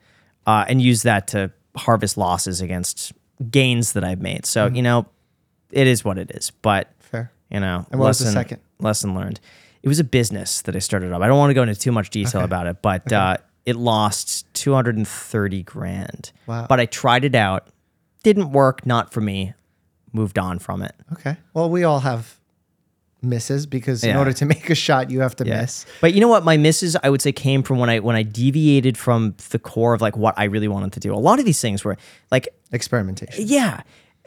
[0.47, 3.13] uh, and used that to harvest losses against
[3.51, 4.47] gains that I've made.
[4.47, 5.07] So you know,
[5.71, 6.51] it is what it is.
[6.51, 7.31] But Fair.
[7.51, 8.61] you know, And what was the lesson, second?
[8.81, 9.39] lesson learned?
[9.83, 11.23] It was a business that I started up.
[11.23, 14.53] I don't want to go into too much detail about it, but uh, it lost
[14.55, 16.31] 230 grand.
[16.47, 16.67] Wow.
[16.69, 17.67] But I tried it out.
[18.23, 18.87] Didn't work.
[18.87, 19.55] Not for me.
[20.13, 20.95] Moved on from it.
[21.15, 21.37] Okay.
[21.55, 22.39] Well, we all have
[23.23, 25.61] misses because in order to make a shot, you have to Yeah.
[25.63, 25.87] miss.
[26.01, 26.45] But you know what?
[26.45, 29.95] My misses, I would say, came from when I when I deviated from the core
[29.95, 31.15] of like what I really wanted to do.
[31.15, 31.97] A lot of these things were
[32.31, 33.45] like Experimentation.
[33.47, 33.83] Yeah.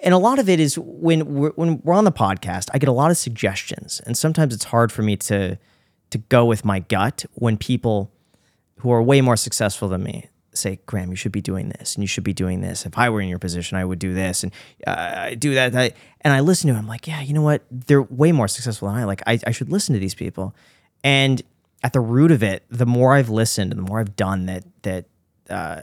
[0.06, 2.88] And a lot of it is when we're, when we're on the podcast, I get
[2.88, 5.58] a lot of suggestions, and sometimes it's hard for me to
[6.12, 8.12] to go with my gut when people
[8.80, 12.04] who are way more successful than me say, "Graham, you should be doing this, and
[12.04, 12.86] you should be doing this.
[12.86, 14.54] If I were in your position, I would do this, and
[14.86, 16.78] uh, I do that, that." And I listen to it.
[16.78, 17.64] I'm like, "Yeah, you know what?
[17.72, 19.04] They're way more successful than I.
[19.06, 20.56] Like, I, I should listen to these people."
[21.04, 21.42] And
[21.84, 24.64] at the root of it, the more I've listened and the more I've done that,
[24.84, 25.06] that
[25.50, 25.82] uh,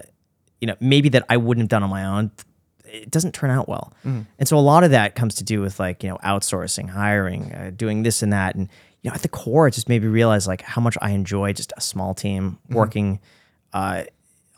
[0.60, 2.30] you know, maybe that I wouldn't have done on my own,
[2.92, 3.92] it doesn't turn out well.
[4.04, 7.52] And so a lot of that comes to do with like, you know, outsourcing, hiring,
[7.54, 8.54] uh, doing this and that.
[8.54, 8.68] And,
[9.02, 11.52] you know, at the core, it just made me realize like how much I enjoy
[11.54, 13.18] just a small team working
[13.72, 14.04] uh,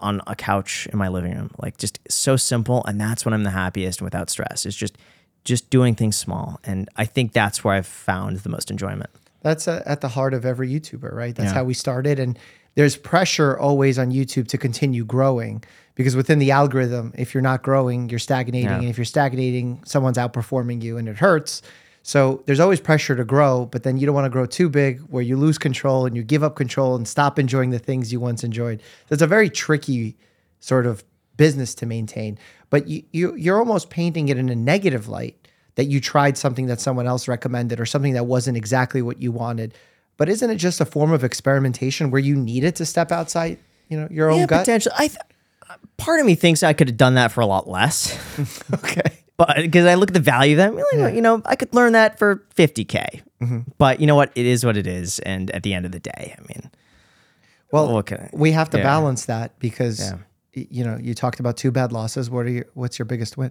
[0.01, 1.51] on a couch in my living room.
[1.59, 2.85] Like just so simple.
[2.87, 4.67] And that's when I'm the happiest and without stress.
[4.67, 4.99] It's just,
[5.45, 6.59] just doing things small.
[6.65, 9.11] And I think that's where I've found the most enjoyment.
[9.43, 11.35] That's uh, at the heart of every YouTuber, right?
[11.35, 11.55] That's Yeah.
[11.55, 12.19] how we started.
[12.19, 12.39] And
[12.75, 15.63] there's pressure always on YouTube to continue growing
[15.95, 18.69] because within the algorithm, if you're not growing, you're stagnating.
[18.69, 18.79] Yeah.
[18.79, 21.63] And if you're stagnating, someone's outperforming you and it hurts.
[22.03, 25.01] So there's always pressure to grow, but then you don't want to grow too big
[25.03, 28.21] where you lose control and you give up control and stop enjoying the things you
[28.21, 28.83] once enjoyed.
[29.09, 30.17] That's a very tricky
[30.61, 31.03] sort of
[31.37, 32.39] business to maintain.
[32.71, 36.67] But you, you you're almost painting it in a negative light that you tried something
[36.67, 39.75] that someone else recommended or something that wasn't exactly what you wanted.
[40.17, 43.99] But isn't it just a form of experimentation where you needed to step outside, you
[43.99, 44.61] know, your own Yeah, gut?
[44.61, 44.95] potentially.
[44.97, 45.19] I th-
[45.97, 48.17] part of me thinks I could have done that for a lot less.
[48.75, 49.03] Okay.
[49.37, 51.75] but because I look at the value of that, I'm like, you know, I could
[51.75, 53.23] learn that for 50k.
[53.43, 53.59] Mm-hmm.
[53.79, 54.31] But you know what?
[54.37, 56.71] It is what it is, and at the end of the day, I mean,
[57.73, 58.85] Well, we have to yeah.
[58.85, 60.19] balance that because Yeah.
[60.55, 62.31] you know, you talked about two bad losses.
[62.31, 63.51] What are your what's your biggest win?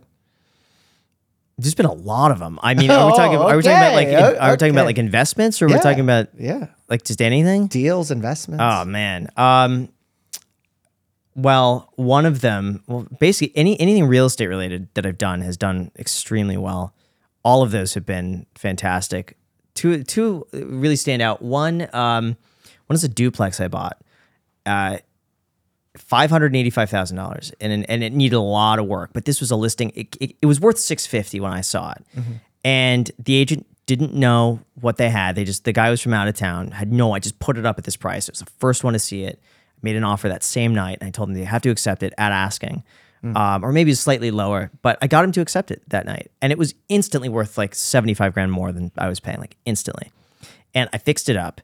[1.58, 2.60] There's been a lot of them.
[2.64, 3.38] I mean, are we talking?
[3.38, 4.08] Are we talking about like?
[4.08, 4.86] okay, in- are we talking about okay.
[4.88, 5.82] like investments, or are we Yeah.
[5.82, 6.68] talking about Yeah.
[6.90, 7.68] like just anything?
[7.68, 8.64] Deals, investments.
[8.66, 9.30] Oh man.
[9.38, 9.90] Um.
[11.36, 15.58] Well, one of them, well, basically any anything real estate related that I've done has
[15.58, 16.94] done extremely well.
[17.44, 19.36] All of those have been fantastic.
[19.74, 21.42] Two two really stand out.
[21.42, 22.38] One um,
[22.88, 24.00] one is a duplex I bought.
[24.66, 24.98] Uh,
[25.98, 29.12] five hundred eighty five thousand dollars, and and it needed a lot of work.
[29.14, 29.92] But this was a listing.
[29.96, 32.04] It, it, it was worth six fifty when I saw it,
[32.64, 35.36] and the agent didn't know what they had.
[35.36, 37.12] They just the guy was from out of town, had no.
[37.14, 38.28] I just put it up at this price.
[38.28, 39.40] It was the first one to see it.
[39.82, 42.14] made an offer that same night, and I told him they have to accept it
[42.18, 42.84] at asking,
[43.36, 44.72] um, or maybe slightly lower.
[44.82, 47.76] But I got him to accept it that night, and it was instantly worth like
[47.76, 50.12] seventy five grand more than I was paying, like instantly.
[50.74, 51.62] And I fixed it up.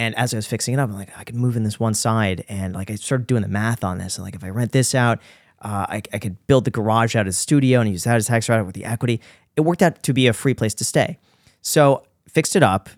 [0.00, 1.92] And as I was fixing it up, I'm like, I could move in this one
[1.92, 2.42] side.
[2.48, 4.16] And like, I started doing the math on this.
[4.16, 5.18] And like, if I rent this out,
[5.60, 8.26] uh, I, I could build the garage out as a studio and use that as
[8.26, 9.20] tax write with the equity.
[9.56, 11.18] It worked out to be a free place to stay.
[11.60, 12.88] So fixed it up,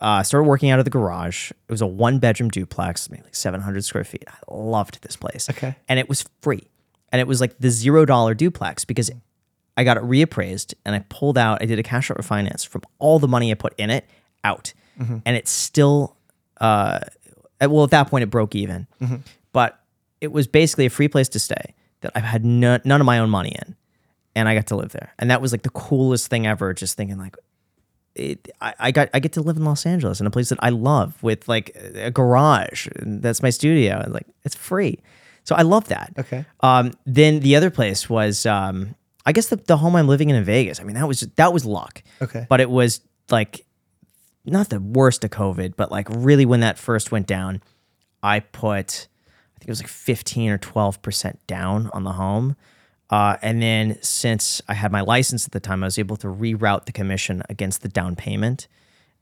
[0.00, 1.52] uh, started working out of the garage.
[1.52, 4.24] It was a one bedroom duplex, maybe like 700 square feet.
[4.26, 5.48] I loved this place.
[5.48, 5.76] Okay.
[5.88, 6.66] And it was free.
[7.12, 9.08] And it was like the zero dollar duplex because
[9.76, 12.82] I got it reappraised and I pulled out, I did a cash out refinance from
[12.98, 14.04] all the money I put in it
[14.42, 14.72] out.
[15.24, 16.16] And it's still,
[16.60, 17.00] uh,
[17.60, 18.86] well, at that point, it broke even.
[19.52, 19.80] But
[20.20, 23.18] it was basically a free place to stay that I've had no, none of my
[23.18, 23.76] own money in.
[24.34, 25.12] And I got to live there.
[25.18, 26.72] And that was like the coolest thing ever.
[26.72, 27.36] Just thinking, like,
[28.14, 30.58] it, I, I got I get to live in Los Angeles in a place that
[30.62, 32.86] I love with like a garage.
[32.96, 35.00] and That's my studio, and like it's free.
[35.44, 36.12] So I love that.
[36.18, 36.44] Okay.
[36.60, 38.94] Um, then the other place was um,
[39.26, 40.80] I guess the, the home I'm living in in Vegas.
[40.80, 42.02] I mean that was that was luck.
[42.22, 42.46] Okay.
[42.48, 43.66] But it was like
[44.44, 47.62] not the worst of COVID, but like really when that first went down,
[48.22, 49.08] I put
[49.56, 52.56] I think it was like 15 or 12 percent down on the home.
[53.10, 56.28] Uh, and then since I had my license at the time, I was able to
[56.28, 58.68] reroute the commission against the down payment.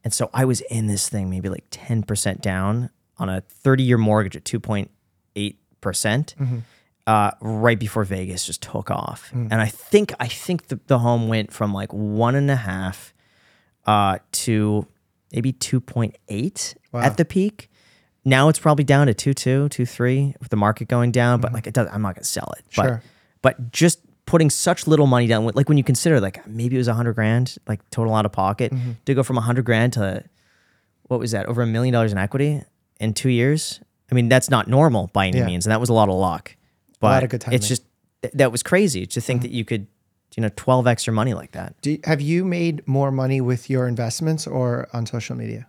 [0.05, 3.99] And so I was in this thing maybe like 10% down on a 30 year
[3.99, 4.89] mortgage at 2.8%.
[5.81, 6.35] percent
[7.07, 11.27] Uh, right before Vegas just took off, and I think I think the, the home
[11.29, 13.15] went from like one and a half
[13.87, 14.87] uh, to
[15.33, 17.71] maybe two point eight at the peak.
[18.25, 21.41] Now it's probably down to two two, two three with the market going down.
[21.41, 21.55] But mm-hmm.
[21.57, 22.65] like it does, I'm not gonna sell it.
[22.77, 23.03] But Sure.
[23.43, 26.89] but just putting such little money down, like when you consider like maybe it was
[26.89, 28.93] a hundred grand, like total out of pocket, mm-hmm.
[29.07, 30.25] to go from a hundred grand to
[31.05, 32.63] what was that over a million dollars in equity
[33.01, 33.81] in two years?
[34.11, 35.47] I mean, that's not normal by any Yeah.
[35.47, 36.57] means, and that was a lot of luck.
[37.01, 37.57] But lot of good timing.
[37.57, 37.83] it's just
[38.35, 39.51] that was crazy to think mm-hmm.
[39.51, 39.87] that you could,
[40.37, 41.75] you know, twelve extra money like that.
[41.83, 45.67] Do have you made more money with your investments or on social media?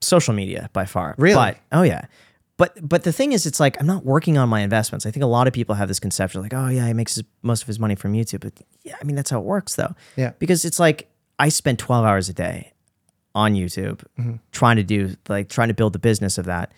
[0.00, 1.14] social media by far.
[1.16, 1.36] Really?
[1.36, 2.06] But oh yeah.
[2.56, 5.06] But but the thing is, it's like I'm not working on my investments.
[5.06, 7.24] I think a lot of people have this conception like, oh yeah, he makes his,
[7.42, 8.40] most of his money from YouTube.
[8.40, 9.94] But yeah, I mean that's how it works though.
[10.16, 10.32] Yeah.
[10.40, 12.72] Because it's like I spend 12 hours a day
[13.34, 14.34] on YouTube Mm-hmm.
[14.50, 16.72] trying to do like trying to build the business of that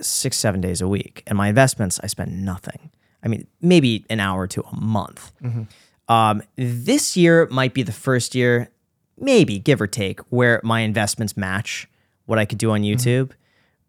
[0.00, 2.90] six seven days a week, and my investments I spend nothing.
[3.22, 5.30] I mean maybe an hour to a month.
[6.08, 8.70] Um, this year might be the first year,
[9.18, 11.88] maybe give or take, where my investments match
[12.26, 13.30] what I could do on YouTube.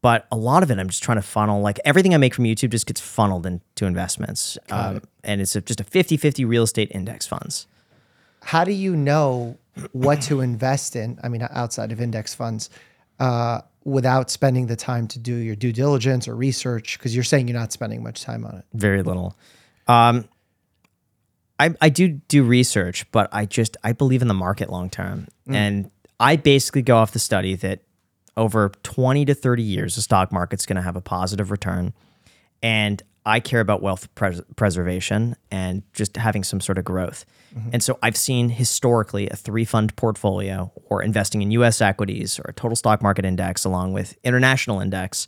[0.01, 1.61] But a lot of it, I'm just trying to funnel.
[1.61, 4.57] Like everything I make from YouTube just gets funneled into investments.
[4.69, 7.67] Um, and it's a, just a 50 50 real estate index funds.
[8.41, 9.57] How do you know
[9.91, 11.19] what to invest in?
[11.23, 12.69] I mean, outside of index funds,
[13.19, 16.97] uh, without spending the time to do your due diligence or research?
[16.97, 18.65] Because you're saying you're not spending much time on it.
[18.73, 19.35] Very little.
[19.87, 20.27] Um,
[21.59, 25.27] I, I do do research, but I just I believe in the market long term,
[25.47, 25.55] mm.
[25.55, 27.81] and I basically go off the study that
[28.35, 31.93] over twenty to thirty years, the stock market's going to have a positive return,
[32.61, 37.25] and I care about wealth pres- preservation and just having some sort of growth.
[37.53, 37.69] Mm-hmm.
[37.73, 42.45] And so I've seen historically a three fund portfolio or investing in US equities or
[42.49, 45.27] a total stock market index along with international index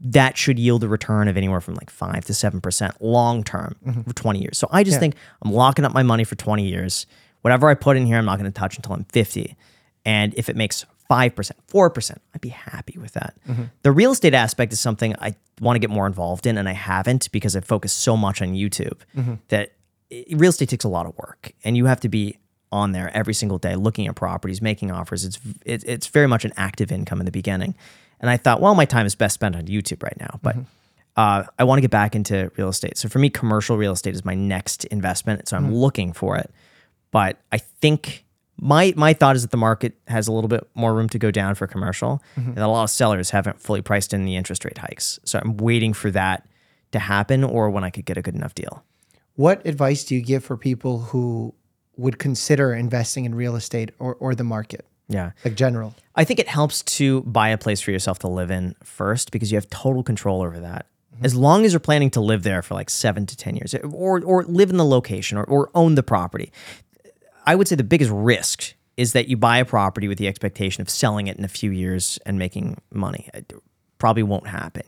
[0.00, 3.76] that should yield a return of anywhere from like five to seven percent long term
[3.84, 4.02] mm-hmm.
[4.02, 4.58] for 20 years.
[4.58, 7.06] So I just think I'm locking up my money for 20 years.
[7.42, 9.56] Whatever I put in here, I'm not going to touch until I'm 50.
[10.04, 13.34] And if it makes five percent, four percent, I'd be happy with that.
[13.48, 13.64] Mm-hmm.
[13.82, 16.72] The real estate aspect is something I want to get more involved in, and I
[16.72, 19.34] haven't because I focus so much on YouTube mm-hmm.
[19.48, 19.72] that
[20.12, 22.38] i- real estate takes a lot of work, and you have to be
[22.70, 25.24] on there every single day looking at properties, making offers.
[25.24, 27.74] It's it, it's very much an active income in the beginning.
[28.20, 30.64] And I thought, well, my time is best spent on YouTube right now, but mm-hmm.
[31.16, 32.98] uh, I want to get back into real estate.
[32.98, 35.48] So for me, commercial real estate is my next investment.
[35.48, 35.74] So I'm mm.
[35.74, 36.50] looking for it,
[37.10, 38.24] but I think
[38.60, 41.30] my my thought is that the market has a little bit more room to go
[41.30, 42.48] down for commercial, mm-hmm.
[42.48, 45.20] and that a lot of sellers haven't fully priced in the interest rate hikes.
[45.24, 46.46] So I'm waiting for that
[46.92, 48.82] to happen, or when I could get a good enough deal.
[49.36, 51.54] What advice do you give for people who
[51.96, 55.32] would consider investing in real estate or, or the market, Yeah.
[55.44, 55.94] like general?
[56.14, 59.50] I think it helps to buy a place for yourself to live in first because
[59.50, 60.86] you have total control over that.
[61.14, 61.24] Mm-hmm.
[61.24, 64.22] As long as you're planning to live there for like seven to 10 years or,
[64.22, 66.52] or live in the location or, or own the property,
[67.46, 70.82] I would say the biggest risk is that you buy a property with the expectation
[70.82, 73.30] of selling it in a few years and making money.
[73.32, 73.52] It
[73.98, 74.82] probably won't happen.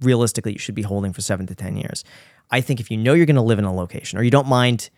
[0.00, 2.02] Realistically, you should be holding for seven to 10 years.
[2.50, 4.48] I think if you know you're going to live in a location or you don't
[4.48, 4.90] mind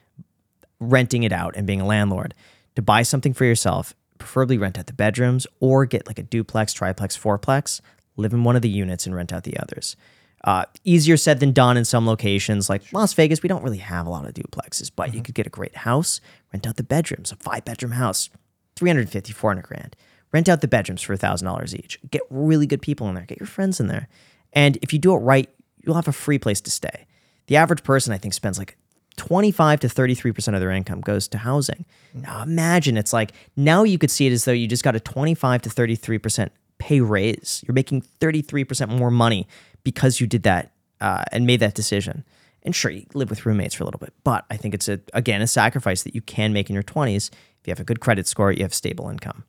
[0.81, 2.35] renting it out and being a landlord
[2.77, 6.73] to buy something for yourself, preferably rent out the bedrooms or get like a duplex,
[6.73, 7.81] triplex, fourplex,
[8.16, 9.97] live in one of the units and rent out the others.
[10.45, 12.68] Uh, easier said than done in some locations.
[12.68, 15.16] Like Las Vegas, we don't really have a lot of duplexes, but Mm-hmm.
[15.16, 16.20] you could get a great house,
[16.53, 18.29] rent out the bedrooms, a five bedroom house,
[18.77, 19.97] 350, 400 grand.
[20.33, 21.99] Rent out the bedrooms for $1,000 each.
[22.11, 23.25] Get really good people in there.
[23.27, 24.09] Get your friends in there.
[24.53, 25.49] And if you do it right,
[25.79, 27.07] you'll have a free place to stay.
[27.49, 28.77] The average person, I think, spends like
[29.23, 31.85] 25 to 33% of their income goes to housing.
[32.12, 35.01] Now imagine it's like now you could see it as though you just got a
[35.01, 36.49] 25 to 33%
[36.79, 37.62] pay raise.
[37.64, 39.47] You're making 33% more money
[39.85, 42.25] because you did that uh, and made that decision.
[42.64, 44.99] And sure, you live with roommates for a little bit, but I think it's a
[45.14, 47.31] again a sacrifice that you can make in your 20s.
[47.31, 49.45] If you have a good credit score, you have stable income.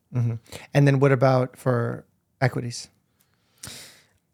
[0.76, 2.06] And then what about for
[2.42, 2.90] equities?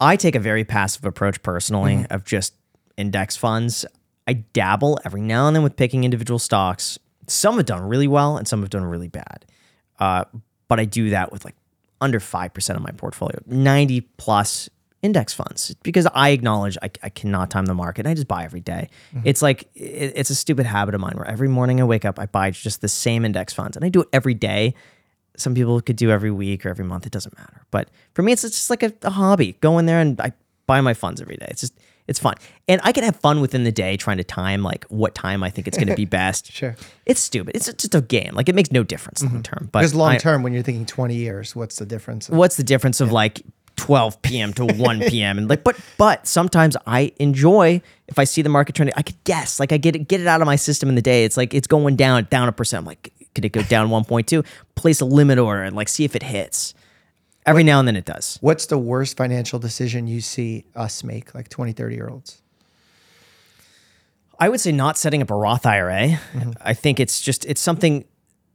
[0.01, 2.55] I take a very passive approach personally of just
[2.97, 3.85] index funds.
[4.29, 6.99] I dabble every now and then with picking individual stocks.
[7.25, 9.43] Some have done really well and some have done really bad.
[9.97, 10.25] Uh,
[10.67, 11.55] but I do that with like
[11.99, 14.69] under 5% of my portfolio, 90 plus
[15.01, 18.05] index funds because I acknowledge I, I cannot time the market.
[18.05, 18.89] I just buy every day.
[19.23, 22.19] It's like, it, it's a stupid habit of mine where every morning I wake up,
[22.19, 24.75] I buy just the same index funds and I do it every day
[25.37, 27.05] some people could do every week or every month.
[27.05, 27.65] It doesn't matter.
[27.71, 29.55] But for me, it's, it's just like a, a hobby.
[29.61, 30.33] Go in there and I
[30.67, 31.47] buy my funds every day.
[31.49, 32.35] It's just it's fun,
[32.67, 35.49] and I can have fun within the day trying to time like what time I
[35.49, 36.51] think it's going to be best.
[36.51, 36.75] Sure.
[37.05, 37.55] It's stupid.
[37.55, 38.33] It's just a game.
[38.33, 39.41] Like it makes no difference long mm-hmm.
[39.43, 39.69] term.
[39.71, 42.29] But Because long term, when you're thinking 20 years, what's the difference?
[42.29, 43.43] what's the difference of like
[43.75, 44.53] 12 p.m.
[44.53, 45.37] to 1 p.m.
[45.37, 49.23] and like but but sometimes I enjoy if I see the market trending I could
[49.23, 51.37] guess like I get it get it out of my system in the day it's
[51.37, 54.45] like it's going down down a percent I'm like could it go down 1.2
[54.75, 56.73] place a limit order and like see if it hits
[57.45, 61.33] every now and then it does What's the worst financial decision you see us make,
[61.33, 62.41] like 20, 30 year olds?
[64.39, 66.19] I would say not setting up a Roth IRA.
[66.61, 68.05] I think it's just it's something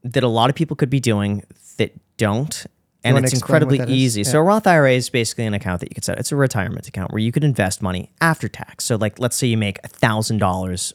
[0.03, 1.45] that a lot of people could be doing
[1.77, 2.67] that don't.
[3.07, 4.25] And it's incredibly easy.
[4.25, 6.19] So a Roth IRA is basically an account that you could set.
[6.19, 8.85] It's a retirement account where you could invest money after tax.
[8.85, 10.95] So like let's say you make thousand dollars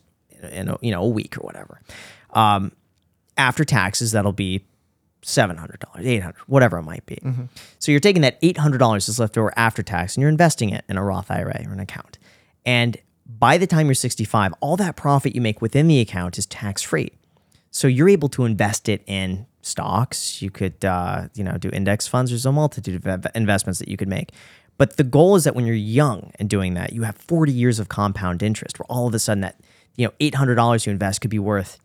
[0.51, 1.81] in a, you know a week or whatever.
[2.31, 2.71] Um,
[3.37, 4.65] after taxes, that'll be
[5.21, 7.19] seven hundred dollars, eight hundred, whatever it might be.
[7.79, 10.69] So you're taking that eight hundred dollars that's left over after tax, and you're investing
[10.69, 12.17] it in a Roth IRA or an account.
[12.65, 16.45] And by the time you're 65, all that profit you make within the account is
[16.47, 17.11] tax free.
[17.71, 20.41] So you're able to invest it in stocks.
[20.41, 22.31] You could, uh, you know, do index funds.
[22.31, 24.31] There's a multitude of investments that you could make.
[24.77, 27.79] But the goal is that when you're young and doing that, you have 40 years
[27.79, 29.59] of compound interest, where all of a sudden that,
[29.95, 31.79] you know, $800 you invest could be worth,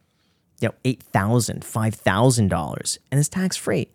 [0.60, 3.88] you know, $8,000, $5,000, and it's tax free.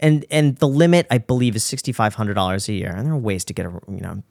[0.00, 2.90] And and the limit I believe is $6,500 a year.
[2.90, 4.22] And there are ways to get a, you know,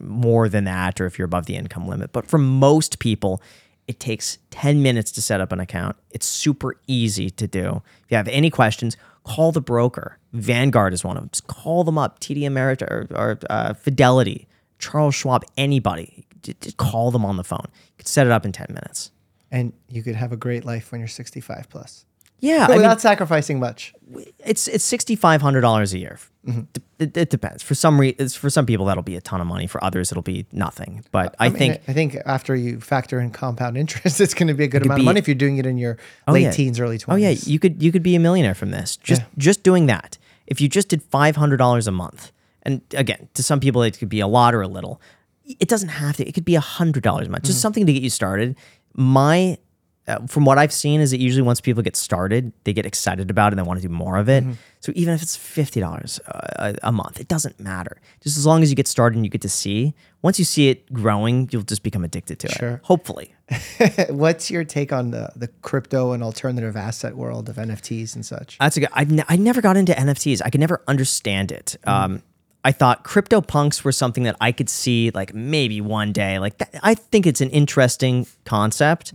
[0.00, 2.12] more than that, or if you're above the income limit.
[2.12, 3.42] But for most people,
[3.86, 5.96] it takes 10 minutes to set up an account.
[6.10, 7.82] It's super easy to do.
[8.04, 10.18] If you have any questions, call the broker.
[10.32, 11.30] Vanguard is one of them.
[11.30, 12.20] Just call them up.
[12.20, 14.48] TD Ameritrade or, or uh, Fidelity,
[14.78, 16.24] Charles Schwab, anybody.
[16.42, 17.66] Just call them on the phone.
[17.66, 19.10] You can set it up in 10 minutes.
[19.54, 22.04] And you could have a great life when you're 65 plus
[22.40, 23.94] Yeah, I mean, without sacrificing much.
[24.38, 26.18] it's it's sixty five hundred dollars a year.
[26.46, 26.62] Mm-hmm.
[26.72, 27.62] D- It, it depends.
[27.62, 29.66] For some re- it's, for some people that'll be a ton of money.
[29.68, 31.04] For others, it'll be nothing.
[31.12, 34.54] But I, mean, think I think after you factor in compound interest, it's going to
[34.54, 35.96] be a good amount be- of money if you're doing it in your
[36.26, 36.50] oh, late yeah.
[36.50, 37.12] teens, early 20s.
[37.12, 38.96] Oh yeah, you could you could be a millionaire from this.
[38.96, 40.18] Just just doing that.
[40.46, 42.32] If you just did five hundred dollars a month,
[42.62, 45.00] and again, to some people it could be a lot or a little.
[45.46, 46.26] It doesn't have to.
[46.26, 47.44] It could be a hundred dollars a month.
[47.44, 47.62] Just mm-hmm.
[47.62, 48.56] something to get you started.
[48.94, 49.58] My
[50.06, 53.30] uh, from what I've seen is that usually once people get started, they get excited
[53.30, 54.44] about it and they want to do more of it.
[54.80, 57.96] So even if it's fifty dollars a, a month, it doesn't matter.
[58.20, 59.94] Just as long as you get started and you get to see.
[60.20, 62.70] Once you see it growing, you'll just become addicted to Sure.
[62.74, 62.80] it.
[62.84, 63.34] Hopefully.
[64.08, 68.56] What's your take on the, the crypto and alternative asset world of NFTs and such?
[68.58, 68.88] That's a good.
[68.92, 70.40] I, ne- never got into NFTs.
[70.44, 71.76] I could never understand it.
[71.84, 72.22] Um,
[72.64, 76.38] I thought crypto punks were something that I could see like maybe one day.
[76.38, 79.12] Like that, I think it's an interesting concept.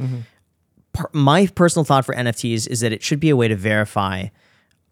[0.94, 4.28] Per- my personal thought for NFTs is that it should be a way to verify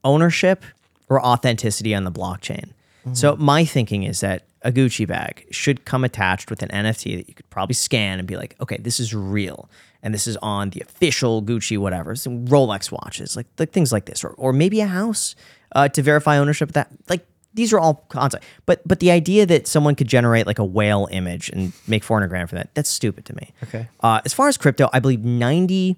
[0.04, 0.64] ownership
[1.10, 2.72] or authenticity on the blockchain.
[3.14, 7.30] So my thinking is that a Gucci bag should come attached with an NFT that
[7.30, 9.70] you could probably scan and be like, okay, this is real,
[10.04, 14.06] and this is on the official Gucci whatever, some Rolex watches, like like things like
[14.06, 15.36] this, or or maybe a house
[15.74, 16.90] uh, to verify ownership of that.
[17.08, 17.26] Like
[17.58, 21.10] these are all concepts, but but the idea that someone could generate like a whale
[21.12, 23.52] image and make four hundred grand for that, that's stupid to me.
[23.64, 23.90] Okay.
[24.00, 25.98] Uh, as far as crypto, I believe ninety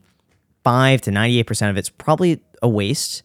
[0.64, 3.24] five to ninety eight percent of it's probably a waste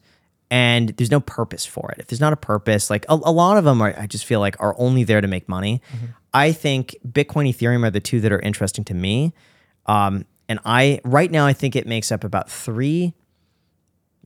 [0.51, 1.99] and there's no purpose for it.
[1.99, 4.39] If there's not a purpose, like a, a lot of them are, I just feel
[4.39, 5.81] like are only there to make money.
[6.33, 9.33] I think Bitcoin, Ethereum are the two that are interesting to me.
[9.85, 13.13] Um, and I right now I think it makes up about three,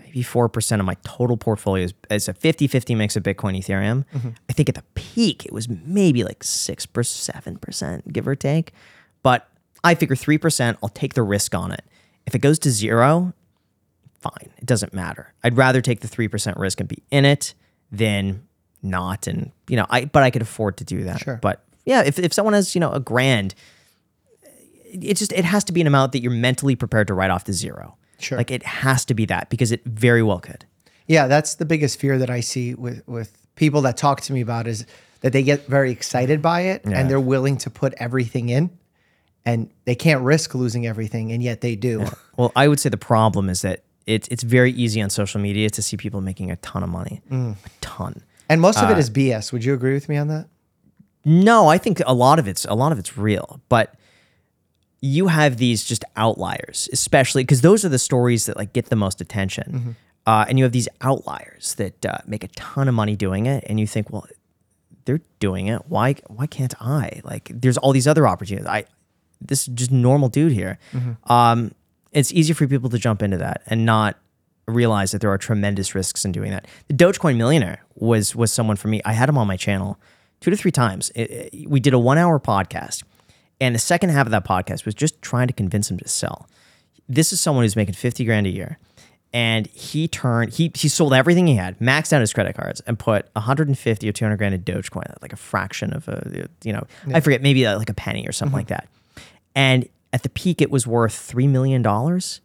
[0.09, 4.05] maybe 4% of my total portfolio is, is a 50-50 mix of Bitcoin, Ethereum.
[4.13, 4.29] Mm-hmm.
[4.49, 8.73] I think at the peak it was maybe like 6%, 7%, give or take.
[9.21, 9.47] But
[9.83, 11.83] I figure 3%, I'll take the risk on it.
[12.25, 13.33] If it goes to zero,
[14.19, 14.51] fine.
[14.57, 15.33] It doesn't matter.
[15.43, 17.53] I'd rather take the 3% risk and be in it
[17.91, 18.47] than
[18.81, 19.27] not.
[19.27, 21.19] And, you know, I, but I could afford to do that.
[21.21, 21.39] Sure.
[21.41, 23.55] But yeah, if, if someone has, you know, a grand,
[24.85, 27.43] it just, it has to be an amount that you're mentally prepared to write off
[27.45, 27.95] to zero.
[28.21, 28.37] Sure.
[28.37, 30.65] Like it has to be that because it very well could.
[31.07, 34.41] Yeah, that's the biggest fear that I see with with people that talk to me
[34.41, 34.85] about is
[35.21, 36.97] that they get very excited by it Yeah.
[36.99, 38.69] and they're willing to put everything in
[39.45, 42.05] and they can't risk losing everything and yet they do.
[42.37, 45.69] Well, I would say the problem is that it's it's very easy on social media
[45.71, 47.55] to see people making a ton of money, Mm.
[47.65, 48.21] a ton.
[48.47, 49.51] And most Uh, of it is BS.
[49.51, 50.47] Would you agree with me on that?
[51.25, 53.93] No, I think a lot of it's a lot of it's real, but
[55.01, 58.95] you have these just outliers, especially because those are the stories that like get the
[58.95, 59.91] most attention, Mm-hmm.
[60.27, 63.63] uh, and you have these outliers that uh, make a ton of money doing it,
[63.67, 64.25] and you think, well,
[65.05, 65.83] they're doing it.
[65.87, 67.21] Why why can't I?
[67.23, 68.67] Like, there's all these other opportunities.
[68.67, 68.85] I
[69.41, 70.77] this is just normal dude here.
[70.91, 71.31] Mm-hmm.
[71.31, 71.71] Um,
[72.11, 74.17] it's easy for people to jump into that and not
[74.67, 76.67] realize that there are tremendous risks in doing that.
[76.89, 79.01] The Dogecoin millionaire was was someone for me.
[79.05, 79.97] I had him on my channel
[80.41, 81.09] two to three times.
[81.15, 83.03] It- it- we did a one hour podcast,
[83.61, 86.49] and the second half of that podcast was just trying to convince him to sell.
[87.07, 88.77] This is someone who's making fifty grand a year,
[89.33, 92.97] and he turned he he sold everything he had, maxed out his credit cards, and
[92.99, 96.07] put one hundred and fifty or two hundred grand in Dogecoin, like a fraction of
[96.07, 98.87] a you know I forget maybe uh, like a penny or something like that.
[99.55, 102.41] And at the peak, it was worth three million dollars.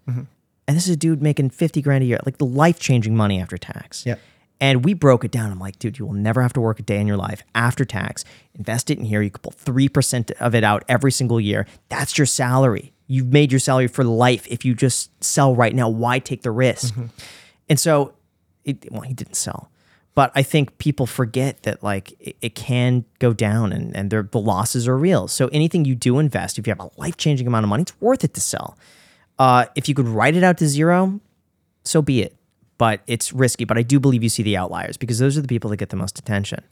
[0.66, 3.38] And this is a dude making 50 grand a year, like the life changing money
[3.38, 4.06] after tax.
[4.06, 4.18] Yep.
[4.64, 5.52] And we broke it down.
[5.52, 7.84] I'm like, dude, you will never have to work a day in your life after
[7.84, 8.24] tax.
[8.54, 9.20] Invest it in here.
[9.20, 11.66] You could pull 3% of it out every single year.
[11.90, 12.94] That's your salary.
[13.06, 14.46] You've made your salary for life.
[14.48, 16.94] If you just sell right now, why take the risk?
[17.68, 18.14] And so,
[18.64, 19.70] it, well, he didn't sell.
[20.14, 24.26] But I think people forget that like it, it can go down and, and the
[24.38, 25.28] losses are real.
[25.28, 28.00] So anything you do invest, if you have a life changing amount of money, it's
[28.00, 28.78] worth it to sell.
[29.38, 31.20] Uh, if you could write it out to zero,
[31.84, 32.34] so be it.
[32.78, 33.64] But it's risky.
[33.64, 35.90] But I do believe you see the outliers because those are the people that get
[35.90, 36.62] the most attention.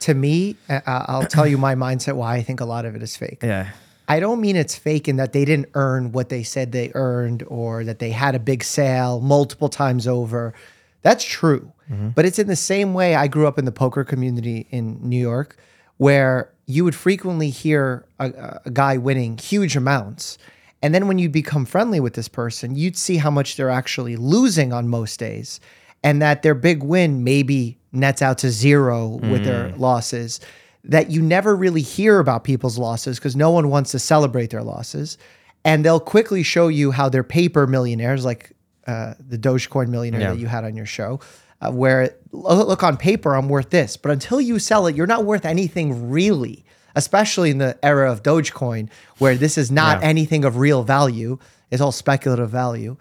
[0.00, 3.02] To me, uh, I'll tell you my mindset why I think a lot of it
[3.02, 3.38] is fake.
[3.42, 3.70] Yeah.
[4.08, 7.44] I don't mean it's fake in that they didn't earn what they said they earned
[7.46, 10.54] or that they had a big sale multiple times over.
[11.02, 11.72] That's true.
[12.14, 15.18] But it's in the same way I grew up in the poker community in New
[15.18, 15.58] York
[15.98, 20.38] where you would frequently hear a, a guy winning huge amounts.
[20.82, 24.16] And then when you become friendly with this person, you'd see how much they're actually
[24.16, 25.60] losing on most days
[26.02, 30.40] and that their big win maybe nets out to zero with their losses
[30.84, 34.64] that you never really hear about people's losses because no one wants to celebrate their
[34.64, 35.16] losses.
[35.64, 38.50] And they'll quickly show you how they're paper millionaires like
[38.88, 40.30] uh, the dogecoin millionaire Yeah.
[40.32, 41.20] that you had on your show
[41.60, 45.24] uh, where look on paper i'm worth this but until you sell it you're not
[45.24, 46.64] worth anything really
[46.94, 48.88] especially in the era of dogecoin
[49.18, 50.08] where this is not Yeah.
[50.08, 51.38] anything of real value
[51.70, 52.96] it's all speculative value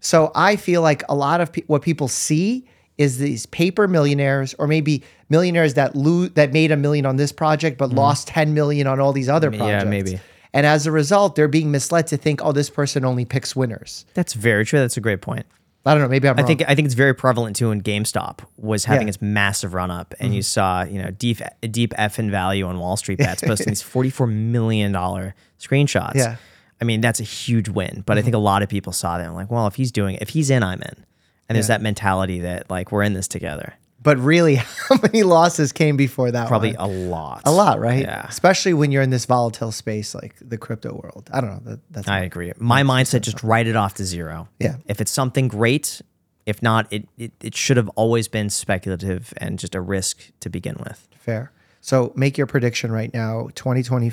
[0.00, 2.66] so I feel like a lot of pe- what people see
[2.98, 7.32] is these paper millionaires, or maybe millionaires that lo- that made a million on this
[7.32, 9.62] project but lost ten million on all these other Mm-hmm.
[9.62, 9.90] Yeah, projects.
[9.90, 10.20] maybe.
[10.52, 14.04] And as a result, they're being misled to think, oh, this person only picks winners.
[14.14, 14.78] That's very true.
[14.78, 15.46] That's a great point.
[15.86, 16.08] I don't know.
[16.08, 16.46] Maybe I'm I wrong.
[16.46, 19.10] think I think it's very prevalent too in GameStop was having Yeah.
[19.10, 20.44] its massive run up, and you mm-hmm.
[20.44, 24.10] saw you know deep deep F in value on Wall Street bets posting these forty
[24.10, 26.14] four million dollar screenshots.
[26.14, 26.36] Yeah.
[26.80, 28.44] I mean that's a huge win, but I think a mm-hmm.
[28.44, 30.62] lot of people saw that and like, well, if he's doing it, if he's in,
[30.62, 31.04] I'm in,
[31.48, 33.74] and there's that mentality that like we're in this together.
[34.04, 34.54] But really,
[34.88, 36.46] how many losses came before that?
[36.46, 36.90] Probably one?
[36.90, 37.42] a lot.
[37.44, 38.02] a lot, right?
[38.02, 38.26] Yeah.
[38.28, 41.28] Especially when you're in this volatile space like the crypto world.
[41.32, 41.72] I don't know.
[41.72, 42.52] That, that's I agree.
[42.58, 44.48] My mindset just write it off to zero.
[44.60, 44.76] Yeah.
[44.86, 46.02] If it's something great,
[46.46, 50.48] if not, it, it it should have always been speculative and just a risk to
[50.48, 51.08] begin with.
[51.18, 51.50] fair.
[51.80, 53.48] So make your prediction right now.
[53.54, 54.10] 2020,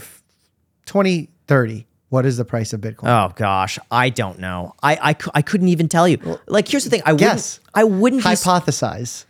[0.86, 1.88] 2030.
[2.10, 3.08] What is the price of Bitcoin?
[3.08, 4.74] Oh gosh, I don't know.
[4.84, 6.18] I I, I couldn't even tell you.
[6.48, 7.02] Like here's the thing.
[7.06, 7.60] I guess.
[7.60, 7.70] wouldn't.
[7.74, 8.24] I wouldn't.
[8.24, 9.26] Be, Hypothesize.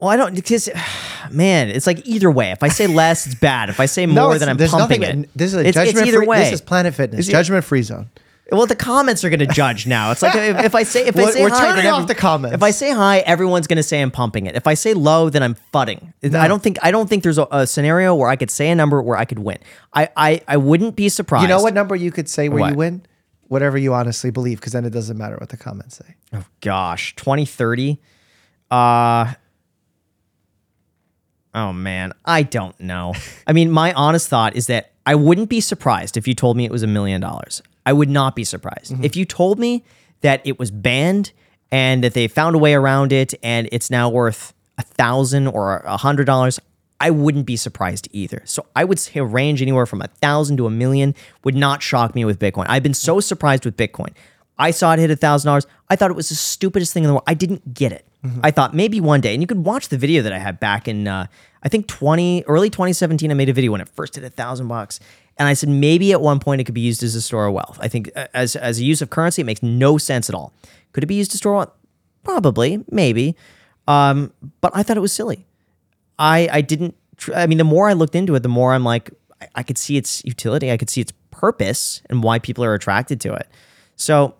[0.00, 0.68] Well, I don't because,
[1.30, 2.50] man, it's like either way.
[2.50, 3.68] If I say less, it's bad.
[3.68, 5.30] If I say more, it's- then I'm pumping nothing- it.
[5.36, 6.26] This is a it's, judgment it's either free.
[6.26, 6.38] way.
[6.44, 7.28] This is Planet Fitness.
[7.28, 8.10] it- Judgment free zone.
[8.52, 10.10] Well, the comments are going to judge now.
[10.10, 12.16] It's like if, if I say if I We're- say we're hi, turning off the
[12.16, 12.52] comments.
[12.56, 14.56] If I say hi, everyone's going to say I'm pumping it.
[14.56, 16.12] If I say low, then I'm fudding.
[16.34, 18.74] I don't think I don't think there's a, a scenario where I could say a
[18.74, 19.58] number where I could win.
[19.94, 21.42] I I, I wouldn't be surprised.
[21.42, 22.70] You know what number you could say where What?
[22.72, 23.06] you win?
[23.46, 26.16] Whatever you honestly believe, because then it doesn't matter what the comments say.
[26.32, 28.00] Oh gosh, 2030.
[28.68, 29.34] Uh
[31.54, 33.14] Oh man, I don't know.
[33.46, 36.64] I mean, my honest thought is that I wouldn't be surprised if you told me
[36.64, 37.62] it was a million dollars.
[37.84, 38.92] I would not be surprised.
[38.92, 39.04] Mm-hmm.
[39.04, 39.84] If you told me
[40.20, 41.32] that it was banned
[41.72, 45.78] and that they found a way around it and it's now worth a thousand or
[45.78, 46.60] a hundred dollars,
[47.00, 48.42] I wouldn't be surprised either.
[48.44, 51.82] So I would say a range anywhere from a thousand to a million would not
[51.82, 52.66] shock me with Bitcoin.
[52.68, 54.10] I've been so surprised with Bitcoin.
[54.58, 55.66] I saw it hit a thousand dollars.
[55.88, 57.24] I thought it was the stupidest thing in the world.
[57.26, 58.06] I didn't get it.
[58.42, 60.86] I thought maybe one day, and you could watch the video that I had back
[60.86, 61.26] in, uh,
[61.62, 63.30] I think twenty early 2017.
[63.30, 65.00] I made a video when it first hit a thousand bucks,
[65.38, 67.54] and I said maybe at one point it could be used as a store of
[67.54, 67.78] wealth.
[67.80, 70.52] I think uh, as as a use of currency, it makes no sense at all.
[70.92, 71.70] Could it be used to store wealth?
[72.22, 73.36] Probably, maybe,
[73.88, 75.46] um, but I thought it was silly.
[76.18, 76.94] I I didn't.
[77.16, 79.10] Tr- I mean, the more I looked into it, the more I'm like,
[79.40, 80.70] I, I could see its utility.
[80.70, 83.48] I could see its purpose and why people are attracted to it.
[83.96, 84.34] So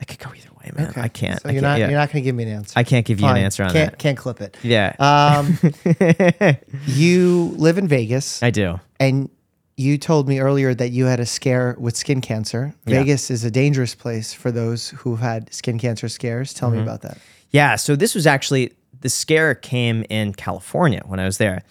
[0.00, 0.92] I could go either way, man.
[0.96, 1.40] I can't.
[1.42, 1.88] So I you're can't, not yeah.
[1.88, 2.72] you're not going to give me an answer.
[2.78, 3.98] I can't give you an answer on can't, that.
[3.98, 4.56] Can't clip it.
[4.62, 5.58] Yeah, Um,
[6.86, 8.80] you live in Vegas, I do.
[9.00, 9.30] and
[9.76, 12.74] you told me earlier that you had a scare with skin cancer.
[12.86, 12.98] Yeah.
[13.00, 16.52] Vegas is a dangerous place for those who've had skin cancer scares.
[16.52, 16.78] Tell Mm-hmm.
[16.78, 17.18] me about that.
[17.50, 21.62] Yeah, so this was actually the scare came in California when I was there.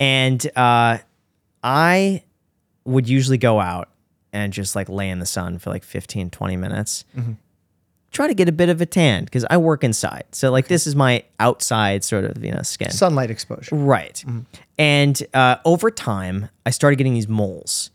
[0.00, 0.98] And uh,
[1.62, 2.24] I
[2.84, 3.88] would usually go out
[4.32, 7.04] and just like lay in the sun for like 15, 20 minutes.
[8.12, 10.24] Try to get a bit of a tan because I work inside.
[10.32, 12.90] So like this is my outside sort of, you know, skin.
[12.90, 13.74] Sunlight exposure.
[13.74, 14.22] Right.
[14.78, 17.90] And uh, over time, I started getting these moles,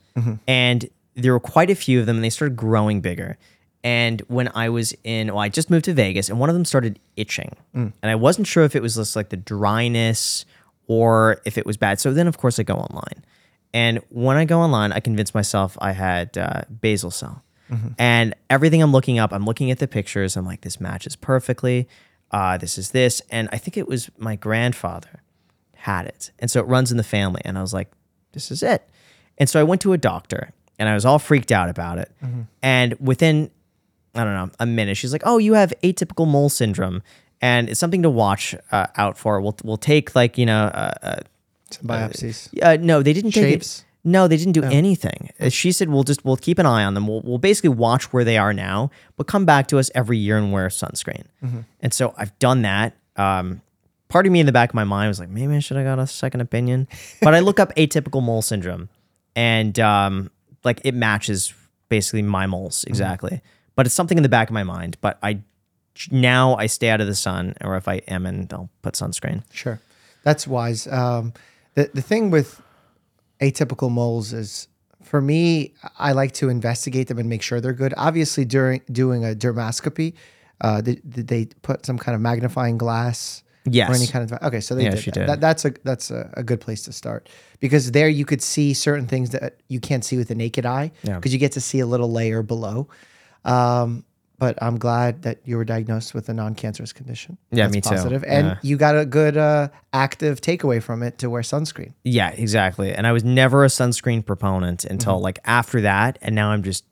[0.48, 3.38] and there were quite a few of them, and they started growing bigger.
[3.84, 6.66] And when I was in, well, I just moved to Vegas, and one of them
[6.66, 7.56] started itching,
[8.02, 10.46] and I wasn't sure if it was just like the dryness
[10.88, 12.00] or if it was bad.
[12.00, 13.24] So then, of course, I go online,
[13.74, 17.44] and when I go online, I convince myself I had uh, basal cell.
[17.98, 20.36] And everything I'm looking up, I'm looking at the pictures.
[20.38, 21.88] I'm like, this matches perfectly.
[22.32, 23.22] Uh, this is this.
[23.30, 25.22] And I think it was my grandfather
[25.76, 26.32] had it.
[26.40, 27.42] And so it runs in the family.
[27.46, 27.90] And I was like,
[28.34, 28.88] this is it.
[29.38, 32.12] And so I went to a doctor and I was all freaked out about it.
[32.62, 33.50] And within,
[34.16, 37.04] I don't know, a minute, she's like, oh, you have atypical mole syndrome.
[37.42, 39.40] And it's something to watch uh, out for.
[39.42, 41.16] We'll, we'll take like, you know, uh, uh,
[41.70, 42.50] Some biopsies.
[42.62, 43.84] uh, no, they didn't take it- Shapes?
[44.08, 45.32] No, they didn't do anything.
[45.40, 47.08] Uh, She said we'll just we'll keep an eye on them.
[47.08, 50.38] We'll we'll basically watch where they are now, but come back to us every year
[50.38, 51.26] and wear sunscreen.
[51.82, 52.96] And so I've done that.
[53.18, 53.62] Um,
[54.08, 55.86] part of me in the back of my mind was like, maybe I should have
[55.86, 56.88] got a second opinion.
[57.22, 58.88] But I look up atypical mole syndrome,
[59.36, 60.32] and um,
[60.64, 61.54] like it matches
[61.90, 63.42] basically my moles exactly.
[63.76, 64.98] But it's something in the back of my mind.
[65.02, 65.42] But I
[66.12, 69.44] now I stay out of the sun, or if I am and I'll put sunscreen.
[69.52, 69.80] Sure,
[70.24, 70.88] that's wise.
[70.88, 71.34] Um,
[71.76, 72.62] the the thing with
[73.42, 74.68] atypical moles is,
[75.04, 77.94] for me, I like to investigate them and make sure they're good.
[77.98, 80.14] Obviously, during doing a dermoscopy,
[80.62, 83.44] uh, did, did they put some kind of magnifying glass?
[83.70, 83.90] Yes.
[83.90, 85.20] Or any kind of okay, so they Yeah, did, she that.
[85.20, 85.30] did.
[85.30, 87.28] That- that's a that's a, a good place to start
[87.60, 90.92] because there you could see certain things that you can't see with the naked eye
[91.04, 91.16] Yeah.
[91.16, 92.88] because you get to see a little layer below.
[93.44, 94.06] Um,
[94.40, 97.38] but I'm glad that you were diagnosed with a non-cancerous condition.
[97.52, 98.22] Yeah, That's me too.
[98.28, 98.56] And Yeah.
[98.62, 101.94] you got a good uh, active takeaway from it to wear sunscreen.
[102.04, 102.94] Yeah, exactly.
[102.94, 105.24] And I was never a sunscreen proponent until Mm-hmm.
[105.24, 106.86] like after that, and now I'm just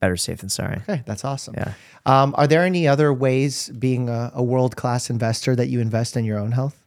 [0.00, 0.76] better safe than sorry.
[0.88, 1.54] Okay, that's awesome.
[1.56, 1.72] Yeah.
[2.06, 6.24] Um, are there any other ways, being a, a world-class investor, that you invest in
[6.24, 6.84] your own health?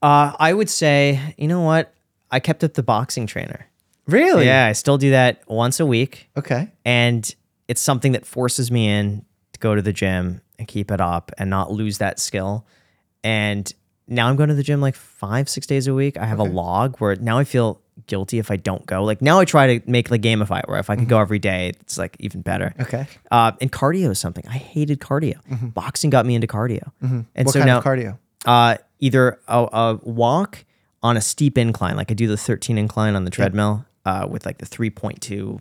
[0.00, 1.92] Uh, I would say, you know what?
[2.30, 3.66] I kept up the boxing trainer.
[4.06, 4.46] Really?
[4.46, 6.72] Yeah, I still do that once a week, Okay.
[6.84, 7.32] and
[7.72, 11.32] it's something that forces me in to go to the gym and keep it up
[11.38, 12.66] and not lose that skill.
[13.24, 13.72] And
[14.08, 16.16] now I'm going to the gym like five, six days a week.
[16.18, 19.04] I have a log where now I feel guilty if I don't go.
[19.04, 21.22] Like now I try to make the gamify it where if I can go Mm-hmm.
[21.22, 22.74] every day, it's like even better.
[22.80, 23.06] Okay.
[23.30, 25.34] Uh, and cardio is something I hated cardio.
[25.74, 27.44] Boxing got me into cardio, and Mm-hmm.
[27.44, 28.18] what so kind now of cardio?
[28.46, 30.64] uh, either a, a walk
[31.02, 34.46] on a steep incline, like I do the 13 incline on the treadmill uh, with
[34.46, 35.60] like the 3.2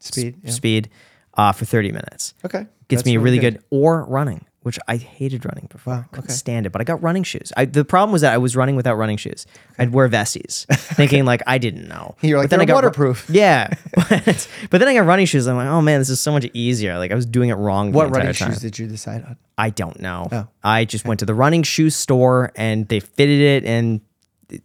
[0.00, 0.36] Speed.
[0.42, 0.50] yeah.
[0.50, 0.90] speed
[1.38, 2.34] uh, for 30 minutes.
[2.44, 2.66] Okay.
[2.88, 3.62] Gets That's me really good.
[3.70, 5.94] Or running, which I hated running before.
[5.94, 6.34] Wow, couldn't okay.
[6.34, 7.52] stand it, but I got running shoes.
[7.56, 9.46] I, the problem was that I was running without running shoes.
[9.78, 10.66] I'd wear Vessis,
[10.96, 12.16] thinking like I didn't know.
[12.22, 15.46] You're like, But then I got waterproof." Yeah, but, but then I got running shoes.
[15.46, 16.98] I'm like, oh man, this is so much easier.
[16.98, 17.92] Like I was doing it wrong.
[17.92, 18.50] What running time.
[18.50, 19.36] shoes did you decide on?
[19.56, 20.28] I don't know.
[20.32, 20.48] Oh.
[20.64, 24.00] I just went to the running shoe store and they fitted it, and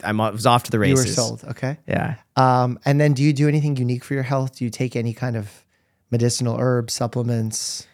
[0.03, 1.05] I was off to the races.
[1.05, 1.43] You were sold.
[1.43, 1.77] Okay.
[1.87, 2.15] Yeah.
[2.37, 4.57] Um, and then do you do anything unique for your health?
[4.57, 5.62] Do you take any kind of
[6.13, 7.87] medicinal herbs, supplements,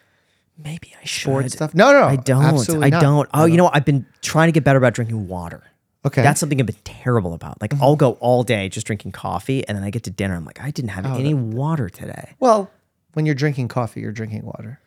[0.62, 1.50] Maybe I should.
[1.50, 1.74] stuff?
[1.74, 2.06] No, no, no.
[2.06, 2.44] I don't.
[2.44, 3.00] Absolutely I not.
[3.00, 3.28] don't.
[3.32, 3.74] Oh, you know what?
[3.74, 5.62] I've been trying to get better about drinking water.
[6.04, 6.22] Okay.
[6.22, 7.60] That's something I've been terrible about.
[7.62, 10.34] Like I'll go all day just drinking coffee, and then I get to dinner.
[10.36, 12.70] I'm like, I didn't have Oh, any water today, well,
[13.14, 14.80] when you're drinking coffee, you're drinking water.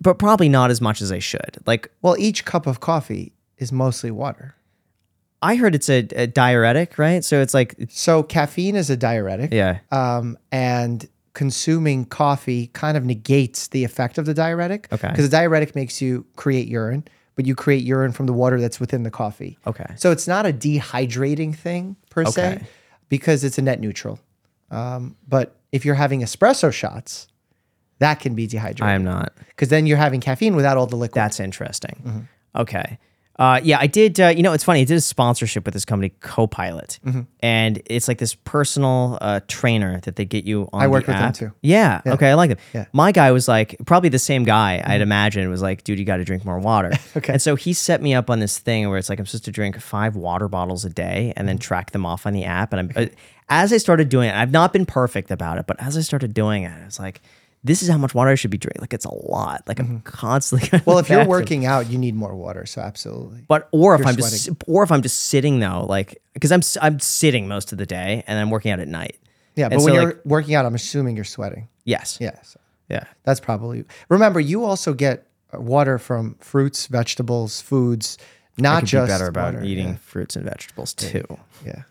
[0.00, 1.58] but probably not as much as I should.
[1.66, 4.56] Like Well, each cup of coffee is mostly water.
[5.40, 7.24] I heard it's a, a diuretic, right?
[7.24, 9.52] So it's like, So caffeine is a diuretic.
[9.52, 14.88] yeah, Um, and consuming coffee kind of negates the effect of the diuretic.
[14.92, 15.08] Okay.
[15.08, 17.04] Because the diuretic makes you create urine,
[17.36, 19.58] but you create urine from the water that's within the coffee.
[19.66, 19.86] Okay.
[19.96, 22.62] So it's not a dehydrating thing per se,
[23.08, 24.18] because it's a net neutral.
[24.70, 27.28] Um, but if you're having espresso shots,
[27.98, 28.82] that can be dehydrating.
[28.82, 29.32] I am not.
[29.48, 31.14] because then you're having caffeine without all the liquid.
[31.14, 32.02] That's interesting.
[32.04, 32.60] Mm-hmm.
[32.60, 32.98] Okay.
[33.38, 34.20] Uh, yeah, I did.
[34.20, 34.82] Uh, you know, it's funny.
[34.82, 37.22] I did a sponsorship with this company, Copilot, Mm-hmm.
[37.40, 40.82] and it's like this personal uh, trainer that they get you on.
[40.82, 41.52] I work with them too.
[41.62, 42.30] Yeah, Okay.
[42.30, 42.58] I like them.
[42.74, 42.82] Yeah.
[42.82, 42.96] Mm-hmm.
[42.96, 44.82] My guy was like probably the same guy.
[44.84, 46.92] I'd imagine was like, dude, you got to drink more water.
[47.16, 47.32] Okay.
[47.34, 49.50] And so he set me up on this thing where it's like I'm supposed to
[49.52, 51.60] drink five water bottles a day and then Mm-hmm.
[51.62, 52.72] track them off on the app.
[52.72, 53.06] And I'm uh,
[53.48, 56.32] as I started doing it, I've not been perfect about it, but as I started
[56.34, 57.20] doing it, it's like.
[57.64, 58.80] This is how much water I should be drinking.
[58.80, 59.62] Like it's a lot.
[59.68, 60.68] Like I'm constantly.
[60.78, 60.84] Mm-hmm.
[60.90, 62.66] well, the if you're working out, you need more water.
[62.66, 63.44] So absolutely.
[63.46, 66.58] But or if You're I'm just or if I'm just sitting though, like because I'm
[66.60, 69.16] s- I'm sitting most of the day and I'm working out at night.
[69.54, 71.68] Yeah, And but when so, you're like- working out, I'm assuming you're sweating.
[71.84, 72.18] Yes.
[72.20, 72.58] Yeah, so
[72.88, 73.04] Yeah.
[73.24, 73.84] that's probably.
[74.08, 78.16] Remember, you also get uh, water from fruits, vegetables, foods,
[78.58, 79.64] not I could just be better about water.
[79.66, 81.24] eating fruits and vegetables too.
[81.28, 81.36] Yeah.
[81.66, 81.82] yeah.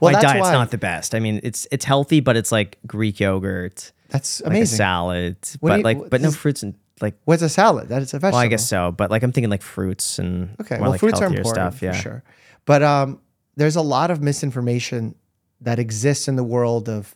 [0.00, 1.14] Well, My that's diet's why not the best.
[1.14, 4.76] I mean, it's it's healthy, but it's like Greek yogurt, that's like a amazing.
[4.76, 7.14] salad, What but you- like but no fruits and like.
[7.24, 7.88] What's a salad?
[7.88, 8.36] That is a vegetable.
[8.38, 11.20] Well, I guess so, but like I'm thinking like fruits and Okay, well, like fruits
[11.20, 11.82] are important stuff.
[11.82, 11.92] Yeah.
[11.92, 12.22] for sure.
[12.64, 13.20] But um,
[13.56, 15.14] there's a lot of misinformation
[15.60, 17.14] that exists in the world of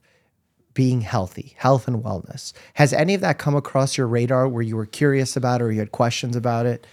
[0.75, 2.53] being healthy, health and wellness.
[2.75, 5.73] Has any of that come across your radar where you were curious about it or
[5.73, 6.87] you had questions about it?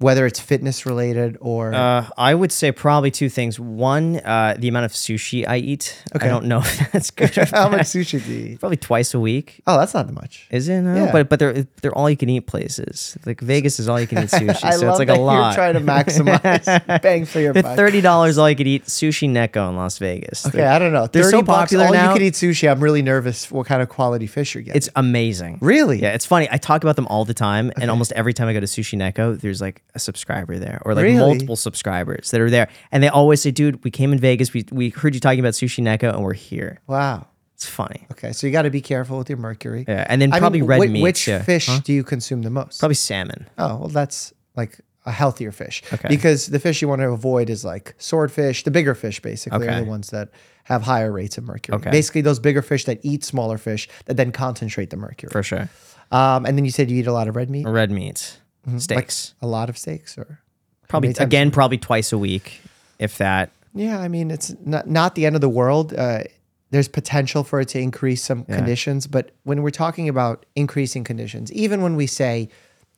[0.00, 3.60] Whether it's fitness related or Uh, I would say probably two things.
[3.60, 5.96] One, uh, the amount of sushi I eat.
[6.14, 6.26] Okay.
[6.26, 7.38] I don't know if that's good.
[7.38, 8.60] or how much sushi do you eat?
[8.60, 9.62] Probably twice a week.
[9.68, 10.48] Oh, that's not that much.
[10.50, 10.80] Is it?
[10.82, 11.12] No, Yeah.
[11.12, 13.16] but but they're they're all you can eat places.
[13.24, 15.46] Like Vegas is all you can eat sushi, so it's like a lot.
[15.46, 17.76] you're trying to maximize bang for your buck.
[17.76, 20.44] thirty dollars, all you could eat sushi Neko in Las Vegas.
[20.46, 21.06] Okay, They're- I don't know.
[21.06, 22.08] they're 30 so bucks, popular all now.
[22.10, 22.68] you can eat sushi.
[22.70, 24.76] I'm really nervous what kind of quality fish you're getting.
[24.76, 25.58] It's amazing.
[25.60, 26.00] Really?
[26.02, 26.48] Yeah, it's funny.
[26.50, 28.98] I talk about them all the time, and almost every time I go to Sushi
[28.98, 31.16] Neko, there's like a subscriber there, or like Really?
[31.18, 34.52] multiple subscribers that are there, and they always say, "Dude, we came in Vegas.
[34.52, 37.26] We we heard you talking about Sushi Neko, and we're here." wow.
[37.56, 38.04] It's funny.
[38.10, 39.84] Okay, so you got to be careful with your mercury.
[39.86, 41.02] Yeah, and then I probably mean, red whi- meats.
[41.04, 41.40] Which yeah.
[41.42, 41.78] fish Huh?
[41.84, 42.80] do you consume the most?
[42.80, 43.46] Probably salmon.
[43.56, 45.80] Oh, well, that's like a healthier fish.
[45.92, 46.08] Okay.
[46.08, 49.78] Because the fish you want to avoid is like swordfish, the bigger fish basically are
[49.80, 50.30] the ones that
[50.64, 51.76] have higher rates of mercury.
[51.76, 51.90] Okay.
[51.92, 55.30] Basically, those bigger fish that eat smaller fish that then concentrate the mercury.
[55.30, 55.68] For sure.
[56.10, 58.78] Um, and then you said you eat a lot of red meat, Red meats, Mm-hmm.
[58.78, 59.34] steaks.
[59.42, 60.40] a lot of steaks, or
[60.88, 62.60] Probably again, probably twice a week,
[62.98, 63.50] if that.
[63.74, 65.92] Yeah, I mean, it's not, not the end of the world.
[65.94, 66.24] Uh,
[66.70, 71.52] there's potential for it to increase some conditions, but when we're talking about increasing conditions,
[71.52, 72.48] even when we say,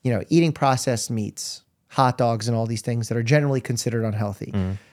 [0.02, 4.04] you know, eating processed meats, hot dogs, and all these things that are generally considered
[4.04, 4.52] unhealthy,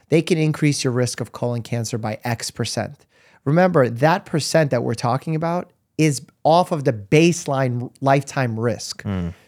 [0.10, 3.06] they can increase your risk of colon cancer by X percent.
[3.46, 9.04] Remember, that percent that we're talking about is off of the baseline lifetime risk.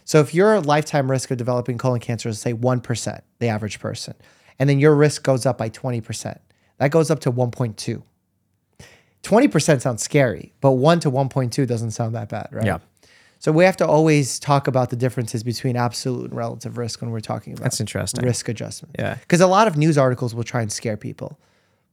[0.05, 4.13] So if your lifetime risk of developing colon cancer is say 1%, the average person,
[4.59, 6.37] and then your risk goes up by 20%,
[6.77, 8.01] that goes up to 1.2.
[9.23, 12.65] 20% sounds scary, but 1 to 1.2 doesn't sound that bad, right?
[12.65, 12.77] Yeah.
[13.39, 17.09] So we have to always talk about the differences between absolute and relative risk when
[17.11, 18.23] we're talking about That's interesting.
[18.23, 18.95] risk adjustment.
[18.97, 19.15] Yeah.
[19.15, 21.39] Because a lot of news articles will try and scare people.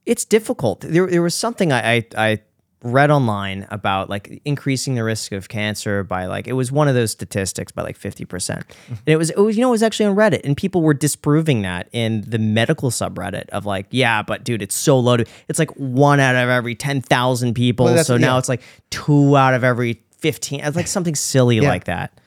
[0.05, 0.81] it's difficult.
[0.81, 2.39] There, there was something I, I, I
[2.83, 6.95] read online about like increasing the risk of cancer by like it was one of
[6.95, 9.83] those statistics by like fifty percent, and it was it was you know it was
[9.83, 14.21] actually on Reddit, and people were disproving that in the medical subreddit of like yeah,
[14.21, 15.17] but dude, it's so low.
[15.17, 18.39] To, it's like one out of every ten thousand people, Well, so now yeah.
[18.39, 20.59] it's like two out of every fifteen.
[20.59, 22.19] It's like something silly like that.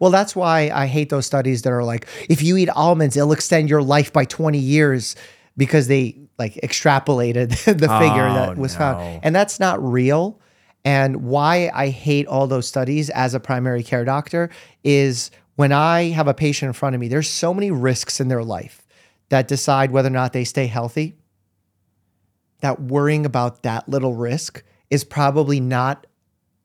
[0.00, 3.32] Well, that's why I hate those studies that are like, if you eat almonds, it'll
[3.32, 5.14] extend your life by 20 years
[5.58, 8.78] because they like extrapolated the figure Oh, that was no.
[8.78, 9.20] found.
[9.22, 10.40] And that's not real.
[10.84, 14.50] And why I hate all those studies as a primary care doctor
[14.82, 18.26] is when I have a patient in front of me, there's so many risks in
[18.28, 18.86] their life
[19.28, 21.14] that decide whether or not they stay healthy.
[22.60, 26.06] That worrying about that little risk is probably not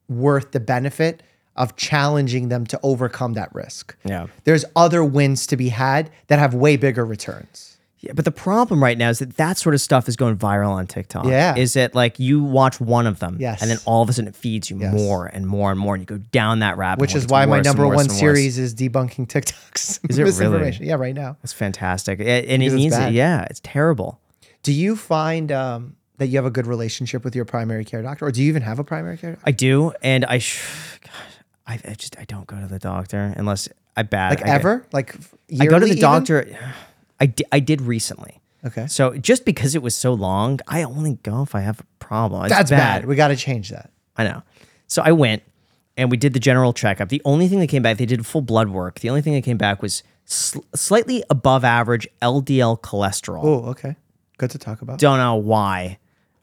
[0.09, 1.21] worth the benefit
[1.55, 3.95] of challenging them to overcome that risk.
[4.03, 4.27] Yeah.
[4.43, 7.74] There's other wins to be had that have way bigger returns.
[8.05, 10.69] Yeah, but the problem right now is that that sort of stuff is going viral
[10.69, 11.25] on TikTok.
[11.25, 11.55] Yeah.
[11.55, 13.61] Is that like you watch one of them, Yes.
[13.61, 14.93] and then all of a sudden it feeds you Yes.
[14.93, 17.17] more and more and more, and you go down that rabbit Which hole.
[17.21, 20.71] is why my number one series is debunking TikTok's Is it really?
[20.81, 21.37] Yeah, right now.
[21.43, 23.13] It's fantastic, A- and it Because needs it.
[23.13, 24.19] Yeah, it's terrible.
[24.61, 28.25] Do you find um, that you have a good relationship with your primary care doctor,
[28.25, 29.43] or do you even have a primary care doctor?
[29.47, 30.61] I do, and I, sh-
[31.01, 31.11] God,
[31.67, 34.55] I, I just I don't go to the doctor unless I bad Like I get-
[34.55, 34.85] ever?
[34.91, 35.15] Like
[35.59, 36.01] I go to the even?
[36.01, 36.57] doctor.
[37.19, 38.41] I di- I did recently.
[38.65, 38.87] Okay.
[38.87, 42.45] So just because it was so long, I only go if I have a problem.
[42.45, 43.05] It's That's bad.
[43.05, 43.91] We got to change that.
[44.17, 44.41] I know.
[44.87, 45.43] So I went
[45.97, 47.09] and we did the general checkup.
[47.09, 48.99] The only thing that came back, they did full blood work.
[48.99, 53.43] The only thing that came back was sl- slightly above average LDL cholesterol.
[53.43, 53.95] Oh, okay.
[54.37, 54.99] Good to talk about.
[54.99, 55.99] Don't know why.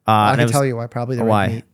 [0.06, 0.86] Uh, I can tell you why.
[0.86, 1.48] Probably the red why.
[1.48, 1.64] meat.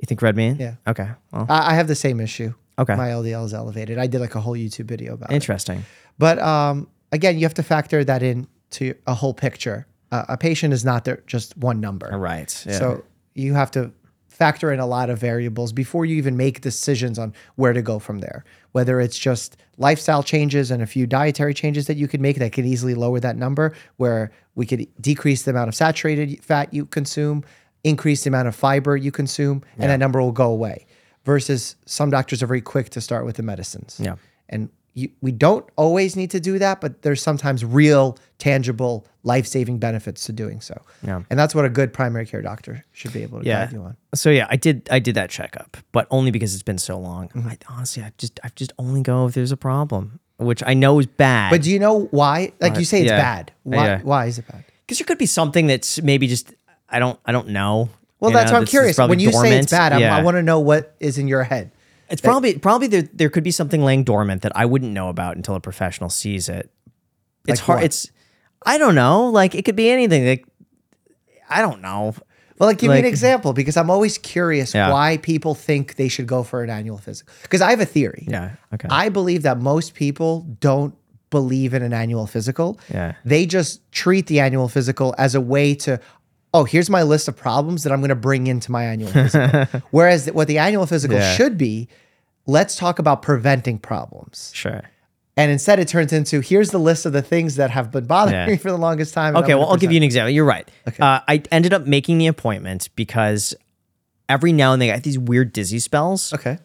[0.00, 0.56] You think red meat?
[0.58, 0.74] Yeah.
[0.86, 1.08] Okay.
[1.32, 2.52] Well, I, I have the same issue.
[2.78, 2.96] Okay.
[2.96, 3.98] My LDL is elevated.
[3.98, 5.34] I did like a whole YouTube video about it.
[5.34, 5.84] interesting.
[6.18, 9.86] But um, again, you have to factor that into a whole picture.
[10.12, 12.08] Uh, a patient is not there just one number.
[12.12, 12.64] Right.
[12.66, 12.78] Yeah.
[12.78, 13.04] So
[13.34, 13.92] you have to
[14.28, 18.00] factor in a lot of variables before you even make decisions on where to go
[18.00, 18.44] from there.
[18.72, 22.52] Whether it's just lifestyle changes and a few dietary changes that you could make that
[22.52, 26.84] could easily lower that number, where we could decrease the amount of saturated fat you
[26.84, 27.44] consume,
[27.84, 30.86] increase the amount of fiber you consume, and that number will go away.
[31.24, 34.00] Versus some doctors are very quick to start with the medicines.
[34.02, 34.16] Yeah.
[34.48, 39.46] And you, we don't always need to do that, but there's sometimes real, tangible, life
[39.46, 40.80] saving benefits to doing so.
[41.02, 41.22] Yeah.
[41.30, 43.66] And that's what a good primary care doctor should be able to yeah.
[43.66, 43.96] guide you on.
[44.14, 47.28] So yeah, I did I did that checkup, but only because it's been so long.
[47.28, 47.48] Mm-hmm.
[47.48, 50.98] I honestly I just I just only go if there's a problem, which I know
[51.00, 51.50] is bad.
[51.50, 52.52] But do you know why?
[52.60, 53.18] Like you say, it's yeah.
[53.18, 53.52] bad.
[53.64, 53.86] Why?
[53.86, 54.02] Yeah.
[54.02, 54.64] Why is it bad?
[54.86, 56.54] because there could be something that's maybe just
[56.88, 57.88] I don't I don't know.
[58.20, 58.98] Well, you that's know, why I'm curious.
[58.98, 59.92] When you say it's bad.
[59.92, 61.72] I want to know what is in your head.
[62.14, 65.36] It's probably probably there there could be something laying dormant that I wouldn't know about
[65.36, 66.70] until a professional sees it.
[67.46, 67.76] It's Like hard.
[67.78, 67.84] what?
[67.84, 68.10] It's
[68.64, 69.28] I don't know.
[69.28, 70.26] Like it could be anything.
[70.26, 70.46] Like
[71.50, 72.14] I don't know.
[72.58, 74.92] Well, like give me an example because I'm always curious Yeah.
[74.92, 77.32] why people think they should go for an annual physical.
[77.42, 78.26] Because I have a theory.
[78.30, 78.52] Yeah.
[78.72, 78.86] Okay.
[78.90, 80.94] I believe that most people don't
[81.30, 82.78] believe in an annual physical.
[82.92, 83.14] Yeah.
[83.24, 85.98] They just treat the annual physical as a way to,
[86.54, 89.80] oh, here's my list of problems that I'm going to bring into my annual physical.
[89.90, 91.34] Whereas what the annual physical Yeah.
[91.34, 91.88] should be,
[92.46, 94.50] let's talk about preventing problems.
[94.54, 94.82] sure.
[95.36, 98.34] And instead, it turns into here's the list of the things that have been bothering
[98.36, 98.46] Yeah.
[98.46, 99.36] me for the longest time.
[99.36, 100.30] Okay, well, I'll give you an example.
[100.30, 100.68] You're right.
[101.00, 103.52] Uh, I ended up making the appointment because
[104.28, 106.32] every now and then I get these weird dizzy spells.
[106.32, 106.58] Okay.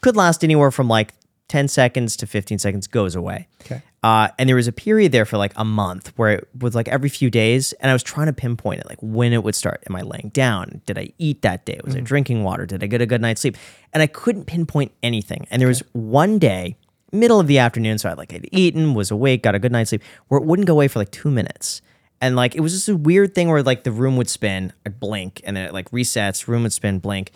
[0.00, 1.14] Could last anywhere from like
[1.46, 3.46] 10 seconds to 15 seconds, goes away.
[3.60, 3.82] Okay.
[4.02, 6.88] Uh, and there was a period there for like a month where it was like
[6.88, 9.82] every few days, and I was trying to pinpoint it, like when it would start.
[9.88, 10.82] Am I laying down?
[10.86, 11.78] Did I eat that day?
[11.84, 12.66] Was I drinking water?
[12.66, 13.56] Did I get a good night's sleep?
[13.92, 15.46] And I couldn't pinpoint anything.
[15.50, 16.76] And there was one day,
[17.12, 19.90] middle of the afternoon, so I like I'd eaten, was awake, got a good night's
[19.90, 21.80] sleep, where it wouldn't go away for like two minutes.
[22.20, 24.98] And like it was just a weird thing where like the room would spin, I'd
[24.98, 27.30] blink, and then it like resets, room would spin, blink.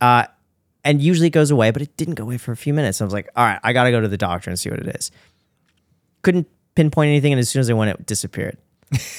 [0.00, 0.24] Uh,
[0.82, 3.02] and usually it goes away, but it didn't go away for a few minutes.
[3.02, 4.96] I was like, all right, I gotta go to the doctor and see what it
[4.96, 5.10] is.
[6.26, 8.58] Couldn't pinpoint anything, and as soon as I went, it disappeared.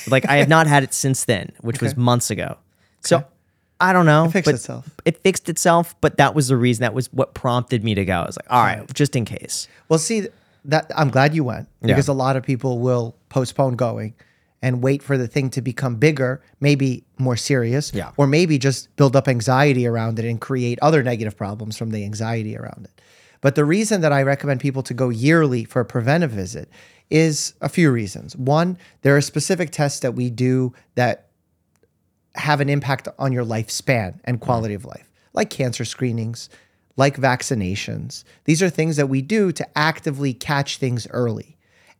[0.07, 2.57] like I have not had it since then, which was months ago.
[3.01, 3.23] So
[3.79, 4.25] I don't know.
[4.25, 4.89] It fixed itself.
[5.05, 6.81] It fixed itself, but that was the reason.
[6.81, 8.19] That was what prompted me to go.
[8.21, 9.67] I was like, all right, just in case.
[9.89, 10.27] Well, see
[10.65, 14.13] that I'm glad you went because a lot of people will postpone going
[14.61, 18.11] and wait for the thing to become bigger, maybe more serious, Yeah.
[18.17, 22.03] or maybe just build up anxiety around it and create other negative problems from the
[22.03, 23.01] anxiety around it.
[23.41, 26.69] But the reason that I recommend people to go yearly for a preventive visit
[27.09, 28.35] is a few reasons.
[28.35, 31.27] One, there are specific tests that we do that
[32.35, 36.49] have an impact on your lifespan and quality of life, like cancer screenings,
[36.95, 38.23] like vaccinations.
[38.45, 41.57] These are things that we do to actively catch things early.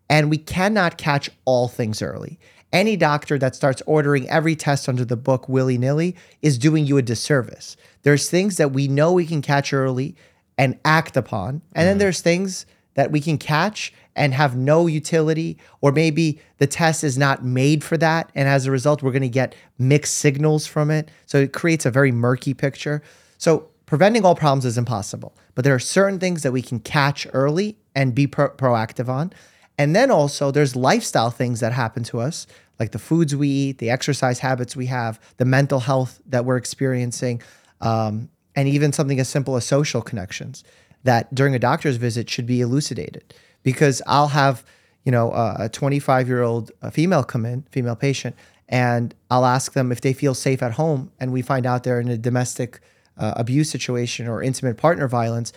[0.10, 2.40] And we cannot catch all things early.
[2.74, 6.98] Any doctor that starts ordering every test under the book willy nilly is doing you
[6.98, 7.78] a disservice.
[8.04, 10.16] There's things that we know we can catch early
[10.58, 11.62] and act upon.
[11.74, 12.00] And then mm-hmm.
[12.00, 17.18] there's things that we can catch and have no utility, or maybe the test is
[17.18, 18.32] not made for that.
[18.36, 21.10] And as a result, we're going to get mixed signals from it.
[21.28, 23.02] So it creates a very murky picture.
[23.38, 27.28] So preventing all problems is impossible, but there are certain things that we can catch
[27.32, 29.32] early and be pro- proactive on.
[29.78, 32.48] And then also, there's lifestyle things that happen to us,
[32.80, 36.58] like the foods we eat, the exercise habits we have, the mental health that we're
[36.58, 37.42] experiencing,
[37.82, 40.64] um, and even something as simple as social connections
[41.04, 43.34] that during a doctor's visit should be elucidated.
[43.68, 44.64] Because I'll have,
[45.04, 48.36] you know, a 25 year old female come in, female patient,
[48.70, 52.00] and I'll ask them if they feel safe at home, and we find out they're
[52.00, 52.80] in a domestic
[53.18, 55.52] uh, abuse situation or intimate partner violence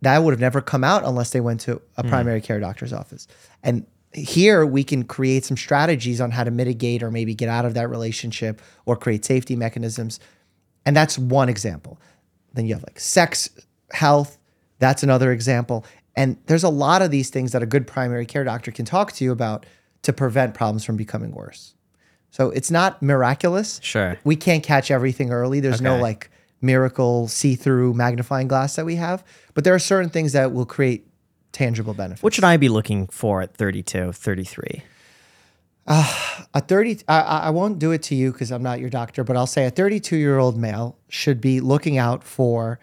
[0.00, 3.26] that would have never come out unless they went to a primary care doctor's office.
[3.62, 7.64] And here we can create some strategies on how to mitigate or maybe get out
[7.64, 10.20] of that relationship or create safety mechanisms.
[10.86, 11.98] And that's one example.
[12.52, 13.50] Then you have like sex
[13.90, 14.38] health,
[14.78, 15.84] that's another example.
[16.16, 19.12] And there's a lot of these things that a good primary care doctor can talk
[19.12, 19.66] to you about
[20.02, 21.74] to prevent problems from becoming worse.
[22.30, 23.80] So it's not miraculous.
[23.82, 24.18] Sure.
[24.24, 25.60] We can't catch everything early.
[25.60, 30.32] There's no like miracle see-through magnifying glass that we have, but there are certain things
[30.32, 31.06] that will create
[31.52, 32.22] tangible benefits.
[32.22, 34.82] What should I be looking for at 32, 33?
[35.86, 38.88] Uh, a 30 I, I I won't do it to you because i'm not your
[38.88, 42.80] doctor but i'll say a 32 year old male should be looking out for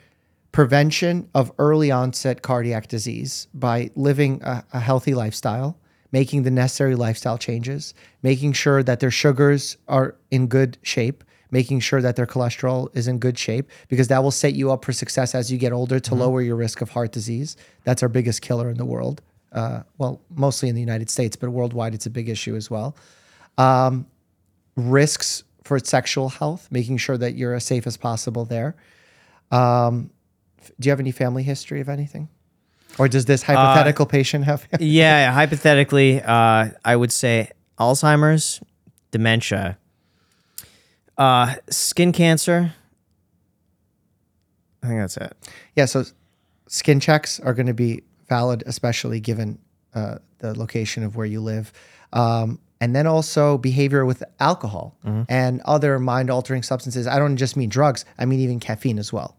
[0.51, 5.77] prevention of early onset cardiac disease by living a, a healthy lifestyle,
[6.11, 11.79] making the necessary lifestyle changes, making sure that their sugars are in good shape, making
[11.79, 14.93] sure that their cholesterol is in good shape, because that will set you up for
[14.93, 17.55] success as you get older to lower your risk of heart disease.
[17.83, 19.21] That's our biggest killer in the world.
[19.51, 22.95] Uh, well, mostly in the United States, but worldwide, it's a big issue as well.
[23.57, 24.05] Um,
[24.77, 28.75] risks for sexual health, making sure that you're as safe as possible there.
[29.51, 30.09] Um,
[30.80, 32.30] do you have any family history of anything?
[32.97, 34.68] Or does this hypothetical patient have?
[34.80, 38.62] yeah, hypothetically, uh, I would say Alzheimer's,
[39.12, 39.78] dementia,
[41.18, 42.74] uh, skin cancer.
[44.84, 45.38] I think that's it.
[45.76, 46.03] yeah, so
[46.68, 49.59] skin checks are going to be valid, especially given
[49.93, 51.72] uh, the location of where you live.
[52.14, 54.97] Um, and then also behavior with alcohol
[55.30, 57.05] and other mind altering substances.
[57.05, 59.38] I don't just mean drugs, I mean even caffeine as well.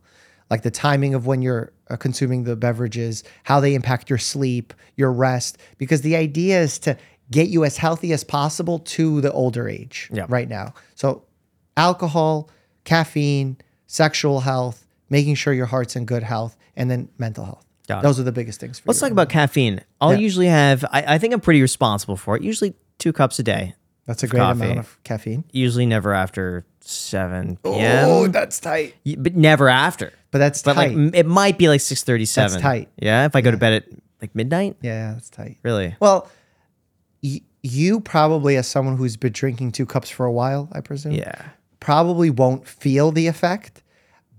[0.52, 4.74] Like the timing of when you're uh, consuming the beverages, how they impact your sleep,
[4.96, 6.96] your rest, because the idea is to
[7.30, 10.26] get you as healthy as possible to the older age Yeah.
[10.28, 10.74] right now.
[10.94, 11.24] So,
[11.78, 12.50] alcohol,
[12.84, 17.64] caffeine, sexual health, making sure your heart's in good health, and then mental health.
[17.88, 18.02] Got it.
[18.02, 19.06] Those are the biggest things for Let's you.
[19.06, 19.80] talk about caffeine.
[20.02, 20.18] I'll Yeah.
[20.20, 22.42] usually have, I, I think I'm pretty responsible for it.
[22.42, 23.74] Usually two cups a day.
[24.06, 24.64] That's a great coffee.
[24.64, 25.44] amount of caffeine.
[25.52, 28.04] Usually never after 7 p.m.
[28.08, 28.94] Oh, that's tight.
[29.06, 30.12] Y- but never after.
[30.30, 30.96] But that's But like tight.
[30.98, 32.34] m- it might be like 6:37.
[32.34, 32.88] That's tight.
[32.96, 33.84] Yeah, if I go to bed at
[34.20, 34.76] like midnight?
[34.82, 35.58] yeah, that's tight.
[35.62, 35.94] Really?
[36.00, 36.28] Well,
[37.22, 41.12] y- you probably, as someone who's been drinking two cups for a while, I presume,
[41.12, 41.50] Yeah.
[41.80, 43.82] probably won't feel the effect,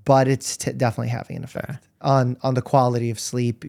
[0.05, 3.65] but it's t- definitely having an effect on on the quality of sleep.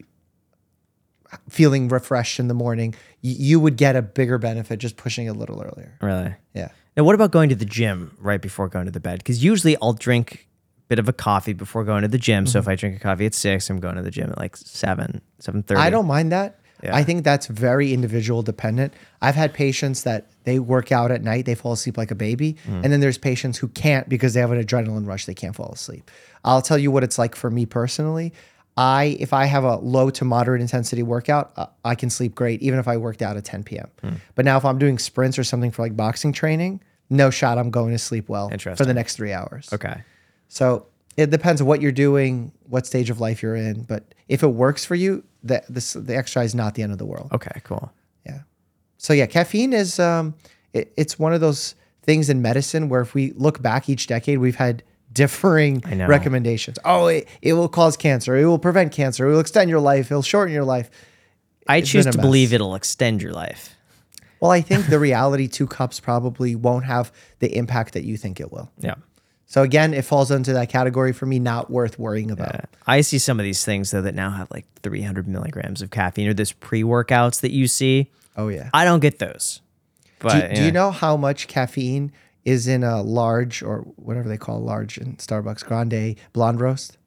[1.49, 5.33] Feeling refreshed in the morning, y- you would get a bigger benefit just pushing a
[5.33, 5.93] little earlier.
[6.01, 6.33] Really?
[6.53, 6.69] Yeah.
[6.97, 9.19] Now, what about going to the gym right before going to the bed?
[9.19, 12.45] Because usually I'll drink a bit of a coffee before going to the gym.
[12.45, 12.51] Mm-hmm.
[12.51, 14.55] So if I drink a coffee at six, I'm going to the gym at like
[14.55, 15.81] seven, seven thirty.
[15.81, 16.59] I don't mind that.
[16.83, 16.95] Yeah.
[16.95, 18.93] I think that's very individual dependent.
[19.21, 22.57] I've had patients that they work out at night, they fall asleep like a baby.
[22.67, 22.83] Mm.
[22.83, 25.71] And then there's patients who can't because they have an adrenaline rush, they can't fall
[25.71, 26.11] asleep.
[26.43, 28.33] I'll tell you what it's like for me personally.
[28.77, 32.61] I if I have a low to moderate intensity workout, uh, I can sleep great
[32.61, 33.89] even if I worked out at 10 p.m.
[34.01, 34.13] Hmm.
[34.35, 37.71] But now if I'm doing sprints or something for like boxing training, no shot I'm
[37.71, 39.69] going to sleep well for the next 3 hours.
[39.71, 40.03] Okay.
[40.49, 43.83] So it depends on what you're doing, what stage of life you're in.
[43.83, 46.97] But if it works for you, the this, the exercise is not the end of
[46.97, 47.29] the world.
[47.31, 47.61] Okay.
[47.63, 47.91] Cool.
[48.25, 48.41] Yeah.
[48.97, 50.35] So yeah, caffeine is um,
[50.73, 54.39] it, it's one of those things in medicine where if we look back each decade,
[54.39, 54.83] we've had
[55.15, 56.77] differing recommendations.
[56.85, 58.35] Oh, it, it will cause cancer.
[58.37, 59.25] It will prevent cancer.
[59.27, 60.11] It will extend your life.
[60.11, 60.91] It'll shorten your life.
[61.67, 63.75] I It's choose to believe it'll extend your life.
[64.39, 68.39] Well, I think the reality two cups probably won't have the impact that you think
[68.39, 68.69] it will.
[68.77, 68.95] Yeah.
[69.47, 72.53] So again, it falls into that category for me, not worth worrying about.
[72.53, 72.65] Yeah.
[72.85, 76.27] I see some of these things though that now have like 300 milligrams of caffeine
[76.27, 78.11] or this pre-workouts that you see.
[78.35, 78.69] Oh yeah.
[78.73, 79.61] I don't get those.
[80.19, 82.11] But Do, do you know how much caffeine
[82.45, 86.97] is in a large or whatever they call large in Starbucks grande blonde roast?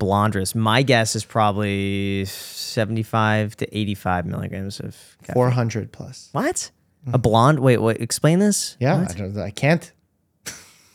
[0.00, 0.54] a roast.
[0.54, 5.34] My guess is probably 75 to 85 milligrams of caffeine.
[5.34, 6.28] 400 plus.
[6.32, 6.70] What?
[7.12, 7.60] A blonde?
[7.60, 8.00] Wait, what?
[8.00, 8.76] Explain this.
[8.80, 9.92] Yeah, I, I can't.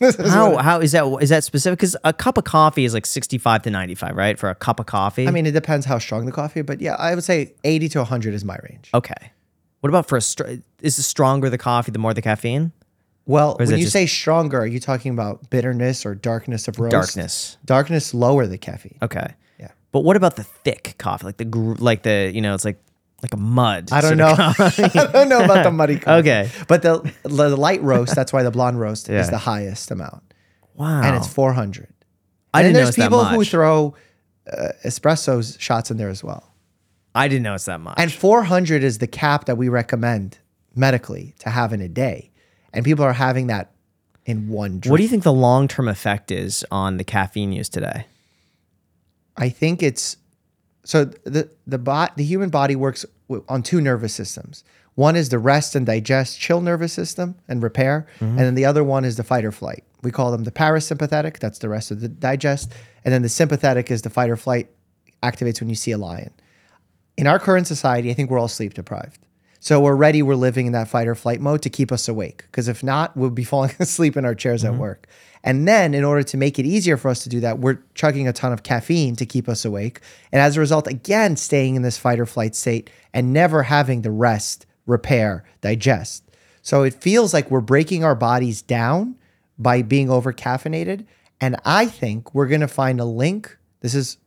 [0.00, 1.80] How how is that is that specific?
[1.80, 4.38] Because a cup of coffee is like 65 to 95, right?
[4.38, 5.26] For a cup of coffee.
[5.26, 7.98] I mean, it depends how strong the coffee, but yeah, I would say 80 to
[7.98, 8.90] 100 is my range.
[8.94, 9.32] okay.
[9.80, 10.44] What about for a str-
[10.80, 12.70] is the stronger the coffee, the more the caffeine?
[13.28, 16.90] Well, when you just- say stronger, are you talking about bitterness or darkness of roast?
[16.92, 17.56] Darkness.
[17.64, 18.98] Darkness lower the caffeine.
[19.02, 19.34] Okay.
[19.60, 19.68] Yeah.
[19.92, 21.44] But what about the thick coffee, like the
[21.78, 22.80] like the you know it's like
[23.22, 23.90] like a mud?
[23.92, 24.34] I don't know.
[24.36, 26.20] I don't know about the muddy coffee.
[26.20, 26.50] Okay.
[26.68, 29.20] But the, the light roast, that's why the blonde roast Yeah.
[29.20, 30.22] is the highest amount.
[30.74, 31.02] wow.
[31.02, 31.88] And it's 400.
[32.54, 33.94] I and didn't there's people who throw
[34.50, 36.54] uh, espressos shots in there as well.
[37.14, 37.96] I didn't know it's that much.
[37.98, 40.38] And 400 is the cap that we recommend
[40.74, 42.30] medically to have in a day.
[42.78, 43.72] And people are having that
[44.24, 44.92] in one drink.
[44.92, 48.06] what do you think the long term effect is on the caffeine use today?
[49.36, 50.16] I think it's
[50.84, 53.04] so the the bot the human body works
[53.48, 54.62] on two nervous systems.
[54.94, 58.26] One is the rest and digest, chill nervous system and repair, mm-hmm.
[58.26, 59.82] and then the other one is the fight or flight.
[60.04, 61.40] We call them the parasympathetic.
[61.40, 62.72] That's the rest of the digest,
[63.04, 64.70] and then the sympathetic is the fight or flight.
[65.20, 66.30] Activates when you see a lion.
[67.16, 69.18] In our current society, I think we're all sleep deprived.
[69.60, 70.22] So we're ready.
[70.22, 72.44] We're living in that fight or flight mode to keep us awake.
[72.46, 74.80] Because if not, we'll be falling asleep in our chairs at mm-hmm.
[74.80, 75.06] work.
[75.44, 78.26] And then, in order to make it easier for us to do that, we're chugging
[78.26, 80.00] a ton of caffeine to keep us awake.
[80.32, 84.02] And as a result, again, staying in this fight or flight state and never having
[84.02, 86.24] the rest, repair, digest.
[86.62, 89.16] So it feels like we're breaking our bodies down
[89.58, 91.06] by being over caffeinated.
[91.40, 93.56] And I think we're going to find a link.
[93.80, 94.18] This is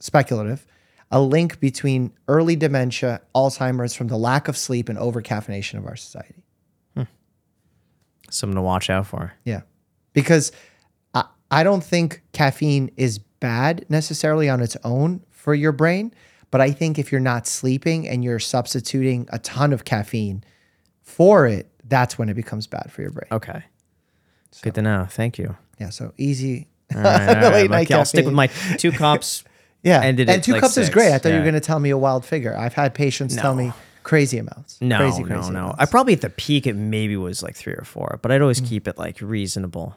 [0.00, 0.66] speculative,
[1.10, 5.96] a link between early dementia, Alzheimer's from the lack of sleep and overcaffeination of our
[5.96, 6.44] society.
[6.94, 7.04] Hmm.
[8.30, 9.32] Something to watch out for.
[9.44, 9.62] Yeah.
[10.12, 10.52] Because
[11.14, 16.12] I, I don't think caffeine is bad necessarily on its own for your brain.
[16.50, 20.44] But I think if you're not sleeping and you're substituting a ton of caffeine
[21.02, 23.28] for it, that's when it becomes bad for your brain.
[23.32, 23.62] Okay.
[24.62, 25.06] Good to know.
[25.08, 25.56] Thank you.
[25.78, 25.90] Yeah.
[25.90, 26.68] So easy.
[26.94, 27.90] All right, all right.
[27.92, 28.46] I'll stick with my
[28.78, 29.44] two cups.
[29.82, 30.00] Yeah.
[30.02, 31.12] ended and two like, cups is great.
[31.12, 32.56] I thought you were going to tell me a wild figure.
[32.56, 33.72] I've had patients tell me
[34.02, 34.80] crazy amounts.
[34.80, 35.58] No, crazy, no, crazy no.
[35.60, 35.76] amounts.
[35.80, 38.60] I probably at the peak it maybe was like three or four, but I'd always
[38.60, 38.68] Mm.
[38.68, 39.96] keep it like reasonable.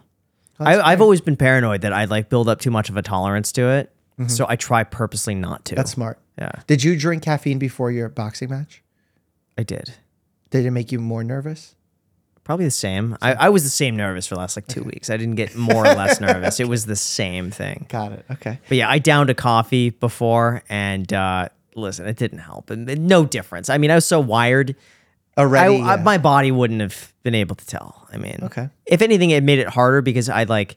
[0.59, 3.51] I, I've always been paranoid that I'd like build up too much of a tolerance
[3.53, 3.91] to it,
[4.27, 5.71] so I try purposely not to.
[5.71, 5.75] Mm-hmm.
[5.77, 6.19] That's smart.
[6.38, 8.84] yeah, Did you drink caffeine before your boxing match?
[9.57, 9.95] I did.
[10.51, 11.73] Did it make you more nervous?
[12.44, 13.18] Probably the same.
[13.22, 15.10] I, I was the same nervous for the last like two weeks.
[15.10, 16.60] I didn't get more or less nervous.
[16.60, 17.86] It was the same thing.
[17.89, 18.26] Got it.
[18.32, 18.60] Okay.
[18.68, 22.70] But yeah, I downed a coffee before, and uh, listen, it didn't help.
[22.72, 23.70] And and no difference.
[23.70, 24.76] I mean, I was so wired.
[25.38, 25.82] I, Already.
[25.82, 26.04] I- yeah.
[26.04, 28.08] my body wouldn't have been able to tell.
[28.12, 28.70] I mean, Okay.
[28.86, 30.76] If anything, it made it harder because I like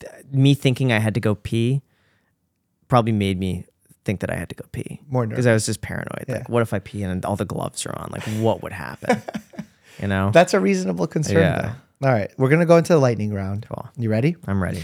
[0.00, 1.82] th- me thinking I had to go pee.
[2.88, 3.64] Probably made me
[4.04, 6.24] think that I had to go pee More because I was just paranoid.
[6.28, 8.10] Like, what if I pee and all the gloves are on?
[8.12, 9.22] Like, what would happen?
[10.00, 11.74] you know, That's a reasonable concern, Yeah.
[12.00, 12.08] though.
[12.08, 12.30] All right.
[12.36, 13.66] We're going to go into the lightning round.
[13.68, 13.88] Cool.
[13.96, 14.36] You ready?
[14.46, 14.82] I'm ready.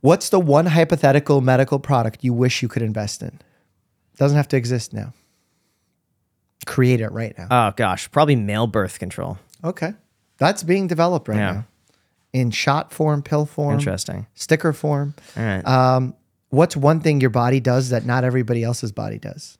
[0.00, 3.38] What's the one hypothetical medical product you wish you could invest in?
[4.16, 5.12] Doesn't have to exist now.
[6.66, 7.46] Create it right now.
[7.50, 9.38] Oh gosh, probably male birth control.
[9.64, 9.94] Okay.
[10.38, 11.52] That's being developed right Yeah.
[11.52, 11.66] now
[12.32, 14.26] in shot form, pill form, Interesting.
[14.34, 15.14] sticker form.
[15.36, 15.66] All right.
[15.66, 16.14] Um,
[16.50, 19.58] what's one thing your body does that not everybody else's body does?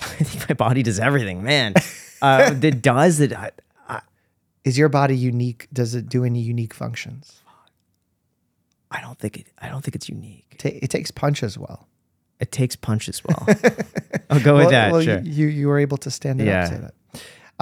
[0.00, 1.74] I think my body does everything, man.
[2.24, 3.32] Uh, it does it.
[3.32, 3.50] I,
[3.88, 4.00] I,
[4.64, 5.68] Is your body unique?
[5.72, 7.40] Does it do any unique functions?
[8.90, 9.46] I don't think it.
[9.58, 10.54] I don't think it's unique.
[10.58, 11.88] Ta- it takes punch as well.
[12.40, 13.46] It takes punch as well.
[14.30, 14.92] I'll go with that.
[14.92, 15.20] well, sure.
[15.20, 16.64] you you were able to stand it Yeah.
[16.64, 16.68] up.
[16.68, 16.94] Say that.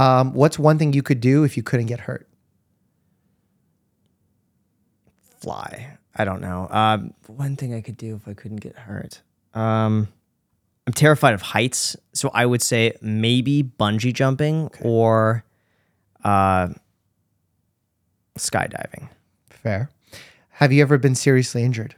[0.02, 2.28] Um, what's one thing you could do if you couldn't get hurt?
[5.40, 5.98] Fly.
[6.14, 6.68] I don't know.
[6.70, 9.22] Um, one thing I could do if I couldn't get hurt.
[9.54, 10.08] Um,
[10.86, 15.44] I'm terrified of heights, so I would say maybe bungee jumping or
[16.24, 16.68] uh,
[18.38, 19.08] skydiving.
[19.50, 19.90] Fair.
[20.50, 21.94] Have you ever been seriously injured?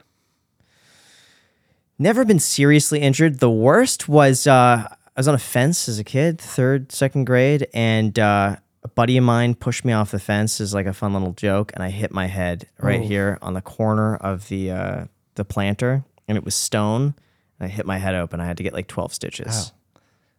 [1.99, 3.39] Never been seriously injured.
[3.39, 7.69] The worst was uh, I was on a fence as a kid, third, second grade,
[7.73, 11.13] and uh, a buddy of mine pushed me off the fence as like a fun
[11.13, 13.05] little joke, and I hit my head right Oh.
[13.07, 15.05] here on the corner of the uh,
[15.37, 17.15] the planter, and it was stone.
[17.61, 18.41] I hit my head open.
[18.41, 19.73] I had to get like twelve stitches.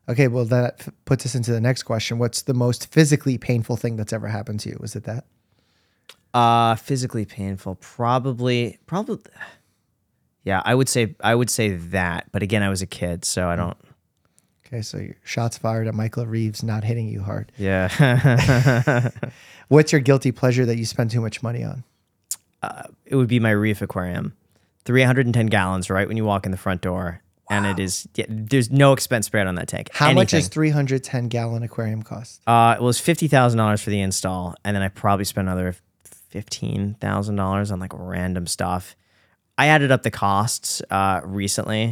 [0.07, 2.20] Okay, well that f- puts us into the next question.
[2.20, 4.78] What's the most physically painful thing that's ever happened to you?
[4.80, 5.26] Was it that?
[6.34, 9.32] Uh, physically painful, probably, probably.
[10.43, 13.43] Yeah, I would say I would say that, but again, I was a kid, so
[13.45, 13.49] Hmm.
[13.49, 13.78] I don't.
[14.68, 17.51] Okay, so your shots fired at Michael Reeves not hitting you hard.
[17.57, 19.09] Yeah.
[19.68, 21.84] What's your guilty pleasure that you spend too much money on?
[23.05, 24.36] it would be my reef aquarium
[24.86, 28.72] 310 gallons right when you walk in the front door and it is yeah, there's
[28.72, 29.90] no expense spared on that tank.
[29.94, 30.40] How much Anything.
[30.40, 32.42] does 310 gallon aquarium cost?
[32.48, 35.76] uh it was $50000 for the install and then i probably spent another
[36.34, 38.96] $15000 on like random stuff.
[39.58, 41.84] I added up the costs uh recently.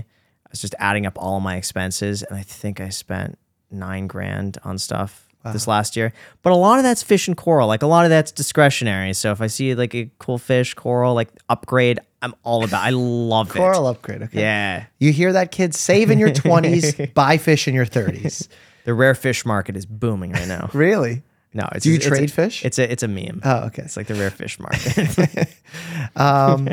[0.46, 3.38] I was just adding up all my expenses and i think i spent
[3.72, 7.68] nine grand on stuff this last year but a lot of that's fish and coral
[7.68, 11.14] like a lot of that's discretionary so if i see like a cool fish coral
[11.14, 14.22] like upgrade i'm all about i love it Coral upgrade.
[14.24, 14.40] Okay.
[14.40, 15.78] yeah You hear that, kids?
[15.78, 18.48] Save in your 20s, buy fish in your 30s.
[18.86, 21.24] the rare fish market is booming right now Really?
[21.54, 22.64] no it's Do you it's trade a, fish?
[22.64, 23.82] it's a it's a meme Oh, okay.
[23.84, 25.50] it's like the rare fish market
[26.16, 26.70] Um,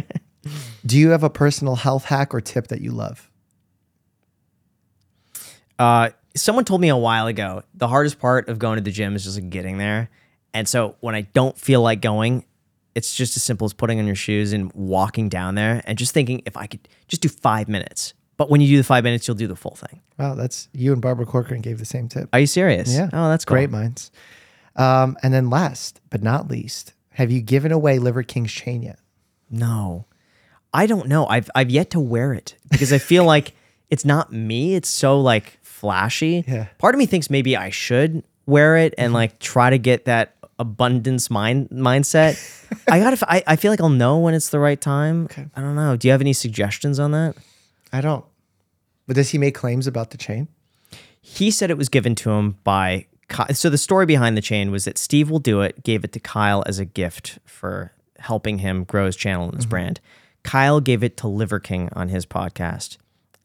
[0.87, 3.29] do you have a personal health hack or tip that you love?
[5.79, 9.17] Uh, someone told me a while ago the hardest part of going to the gym
[9.17, 10.11] is just like getting there.
[10.53, 12.45] And so when I don't feel like going,
[12.95, 16.13] it's just as simple as putting on your shoes and walking down there and just
[16.13, 18.15] thinking if I could just do five minutes.
[18.37, 20.01] But when you do the five minutes, you'll do the full thing.
[20.19, 22.29] Wow, that's you and Barbara Corcoran gave the same tip.
[22.33, 22.93] Are you serious?
[22.93, 23.11] Yeah.
[23.13, 23.55] Oh, that's cool.
[23.55, 24.11] great minds.
[24.77, 28.99] Um, and then last but not least, have you given away Liver King's chain yet?
[29.51, 30.07] No,
[30.73, 31.27] I don't know.
[31.27, 33.53] I've I've yet to wear it because I feel like
[33.91, 34.75] it's not me.
[34.75, 36.45] It's so like flashy.
[36.47, 36.67] Yeah.
[36.79, 39.15] Part of me thinks maybe I should wear it and mm-hmm.
[39.15, 42.37] like try to get that abundance mind mindset.
[42.89, 43.17] I gotta.
[43.29, 45.25] I, I feel like I'll know when it's the right time.
[45.25, 45.47] Okay.
[45.57, 45.97] I don't know.
[45.97, 47.35] Do you have any suggestions on that?
[47.93, 48.25] I don't.
[49.07, 50.49] But does he make claims about the chain?
[51.23, 53.07] He said it was given to him by.
[53.29, 55.83] Ky- So the story behind the chain was that Steve will do it.
[55.83, 59.65] Gave it to Kyle as a gift for helping him grow his channel and his
[59.65, 59.71] mm-hmm.
[59.71, 60.01] brand.
[60.43, 62.99] Kyle gave it to Liver King on his podcast.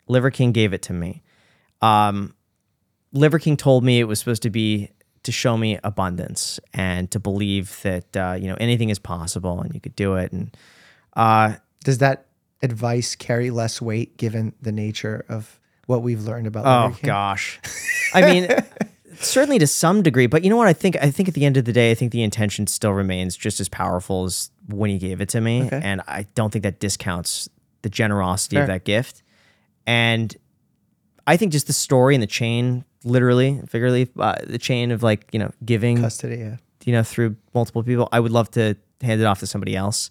[0.07, 1.22] Liver King gave it to me.
[1.81, 2.34] Um,
[3.11, 4.89] Liver King told me it was supposed to be
[5.23, 9.73] to show me abundance and to believe that uh, you know anything is possible and
[9.73, 10.31] you could do it.
[10.31, 10.56] And
[11.15, 12.27] uh, Does that
[12.61, 17.07] advice carry less weight given the nature of what we've learned about oh Liver King?
[17.07, 17.60] gosh,
[18.14, 18.47] I mean,
[19.19, 20.27] certainly to some degree.
[20.27, 20.68] But you know what?
[20.68, 22.93] I think I think at the end of the day, I think the intention still
[22.93, 25.80] remains just as powerful as when he gave it to me, Okay.
[25.84, 27.47] and I don't think that discounts
[27.84, 28.64] the generosity Fair.
[28.64, 29.22] of that gift.
[29.88, 30.35] And
[31.27, 35.27] I think just the story and the chain, literally, figuratively, uh, the chain of like
[35.31, 36.57] you know giving Custody, yeah.
[36.85, 38.10] you know, through multiple people.
[38.11, 40.10] I would love to hand it off to somebody else.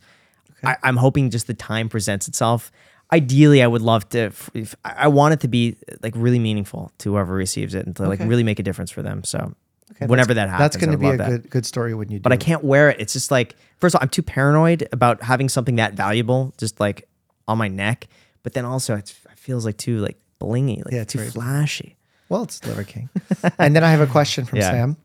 [0.62, 2.72] I, I'm hoping just the time presents itself.
[3.12, 4.18] Ideally, I would love to.
[4.18, 7.94] If, if, I want it to be like really meaningful to whoever receives it and
[7.96, 9.24] to like really make a difference for them.
[9.24, 9.54] So
[9.92, 11.28] Okay, whenever that happens, That's going to be a that.
[11.28, 12.22] good good story when you do.
[12.22, 13.00] But I can't wear it.
[13.00, 16.80] It's just like first of all, I'm too paranoid about having something that valuable just
[16.80, 17.06] like
[17.46, 18.08] on my neck.
[18.42, 21.30] But then also, it's, it feels like too like blingy, like Yeah, it's too very
[21.30, 21.96] flashy.
[22.28, 23.08] Well, it's Liver King.
[23.58, 24.70] and then I have a question from Yeah.
[24.70, 24.96] Sam.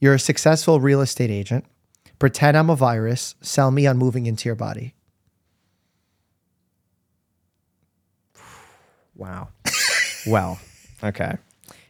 [0.00, 1.64] You're a successful real estate agent.
[2.18, 3.34] Pretend I'm a virus.
[3.40, 4.94] Sell me on moving into your body.
[9.16, 9.48] Wow.
[10.26, 10.58] well,
[11.02, 11.36] okay.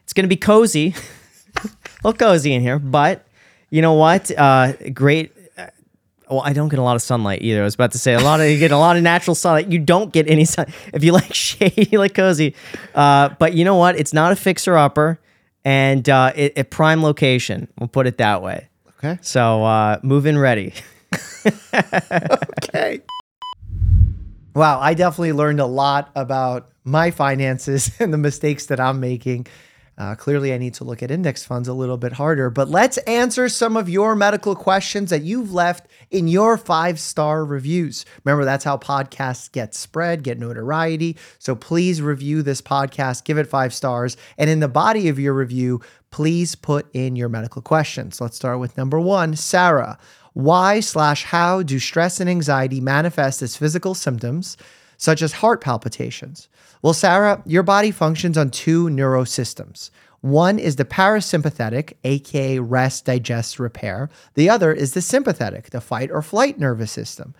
[0.05, 0.95] It's going to be cozy.
[1.57, 1.69] a
[2.05, 3.27] little cozy in here, but
[3.71, 4.31] you know what?
[4.31, 5.33] Uh, great.
[6.29, 7.61] Well, I don't get a lot of sunlight either.
[7.61, 9.71] I was about to say a lot of you get a lot of natural sunlight.
[9.71, 12.55] You don't get any sun if you like shady, you like cozy.
[12.95, 13.97] Uh, but you know what?
[13.97, 15.21] It's not a fixer upper,
[15.65, 17.69] and uh, it, it prime location.
[17.79, 18.69] We'll put it that way.
[18.99, 19.19] Okay.
[19.23, 20.73] So uh, move in ready.
[22.65, 23.01] Okay.
[24.55, 29.47] Wow, I definitely learned a lot about my finances and the mistakes that I'm making.
[29.99, 32.99] Uh, clearly, I need to look at index funds a little bit harder, but let's
[32.99, 38.05] answer some of your medical questions that you've left in your five star reviews.
[38.25, 41.17] Remember, that's how podcasts get spread, get notoriety.
[41.39, 44.19] So please review this podcast, give it five stars.
[44.37, 48.21] And in the body of your review, please put in your medical questions.
[48.21, 49.99] Let's start with number one Sarah.
[50.35, 54.59] Why slash how do stress and anxiety manifest as physical symptoms,
[54.99, 56.51] such as heart palpitations?
[56.87, 59.91] Well, Sarah, your body functions on two neurosystems.
[60.21, 64.09] One is the parasympathetic, aka rest, digest, repair.
[64.35, 67.35] The other is the sympathetic, the fight or flight nervous system.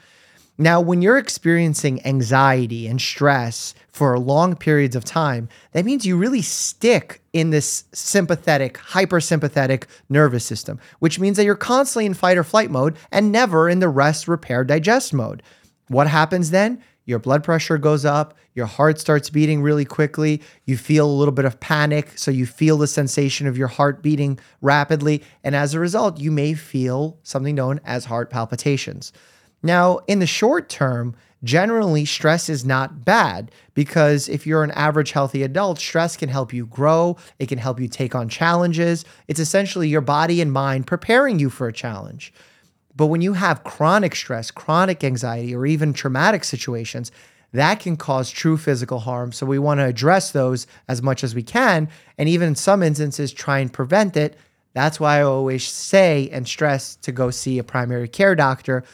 [0.59, 6.17] Now, when you're experiencing anxiety and stress for long periods of time, that means you
[6.17, 12.37] really stick in this sympathetic, hypersympathetic nervous system, which means that you're constantly in fight
[12.37, 15.41] or flight mode and never in the rest, repair, digest mode.
[15.87, 16.83] What happens then?
[17.07, 21.33] Your blood pressure goes up, your heart starts beating really quickly, you feel a little
[21.33, 25.73] bit of panic, so you feel the sensation of your heart beating rapidly, and as
[25.73, 29.13] a result, you may feel something known as heart palpitations.
[29.63, 31.15] Now, in the short term,
[31.45, 36.53] generally stress is not bad because if you're an average healthy adult, stress can help
[36.53, 39.05] you grow, it can help you take on challenges.
[39.29, 42.33] It's essentially your body and mind preparing you for a challenge.
[42.97, 47.13] But when you have chronic stress, chronic anxiety, or even traumatic situations,
[47.53, 49.33] that can cause true physical harm.
[49.33, 51.89] So we want to address those as much as we can.
[52.19, 54.37] And even in some instances, try and prevent it.
[54.73, 58.85] That's why I always say and stress to go see a primary care doctor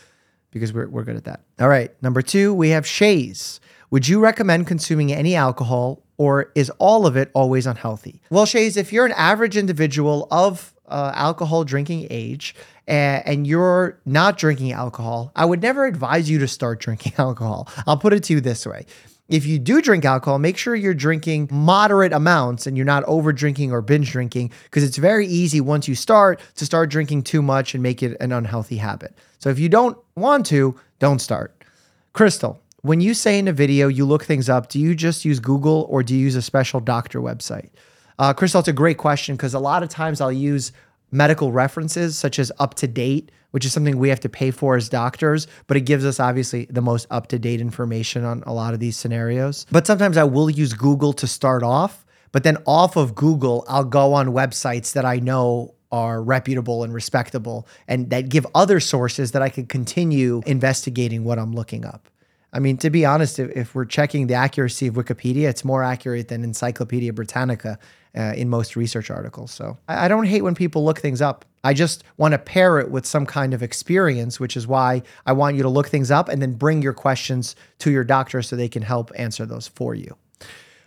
[0.51, 1.41] because we're, we're good at that.
[1.61, 1.91] All right.
[2.03, 3.61] Number two, we have Shays.
[3.91, 8.21] Would you recommend consuming any alcohol or is all of it always unhealthy?
[8.31, 12.55] Well, Shays, if you're an average individual of uh, alcohol drinking age
[12.87, 17.69] and, and you're not drinking alcohol, I would never advise you to start drinking alcohol.
[17.87, 18.87] I'll put it to you this way.
[19.29, 23.33] If you do drink alcohol, make sure you're drinking moderate amounts and you're not over
[23.33, 27.41] drinking or binge drinking because it's very easy once you start to start drinking too
[27.41, 29.17] much and make it an unhealthy habit.
[29.39, 31.65] So if you don't want to, don't start.
[32.13, 35.41] Crystal, when you say in a video you look things up, do you just use
[35.41, 37.71] Google or do you use a special doctor website?
[38.19, 40.73] Uh, Crystal, it's a great question because a lot of times I'll use
[41.11, 45.47] medical references such as UpToDate, which is something we have to pay for as doctors,
[45.67, 48.81] but it gives us obviously the most up to date information on a lot of
[48.81, 49.67] these scenarios.
[49.71, 53.85] But sometimes I will use Google to start off, but then off of Google, I'll
[53.85, 59.33] go on websites that I know are reputable and respectable and that give other sources
[59.33, 62.09] that I can continue investigating what I'm looking up.
[62.53, 65.83] I mean, to be honest, if, if we're checking the accuracy of Wikipedia, it's more
[65.83, 67.79] accurate than Encyclopedia Britannica
[68.17, 69.51] uh, in most research articles.
[69.51, 71.45] So I, I don't hate when people look things up.
[71.65, 75.33] I just want to pair it with some kind of experience, which is why I
[75.33, 78.57] want you to look things up and then bring your questions to your doctor so
[78.57, 80.17] they can help answer those for you.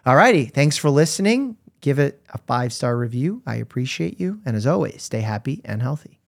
[0.05, 1.57] Alrighty, thanks for listening.
[1.81, 3.41] Give it a five star review.
[3.45, 4.41] I appreciate you.
[4.45, 6.19] And as always, stay happy and healthy.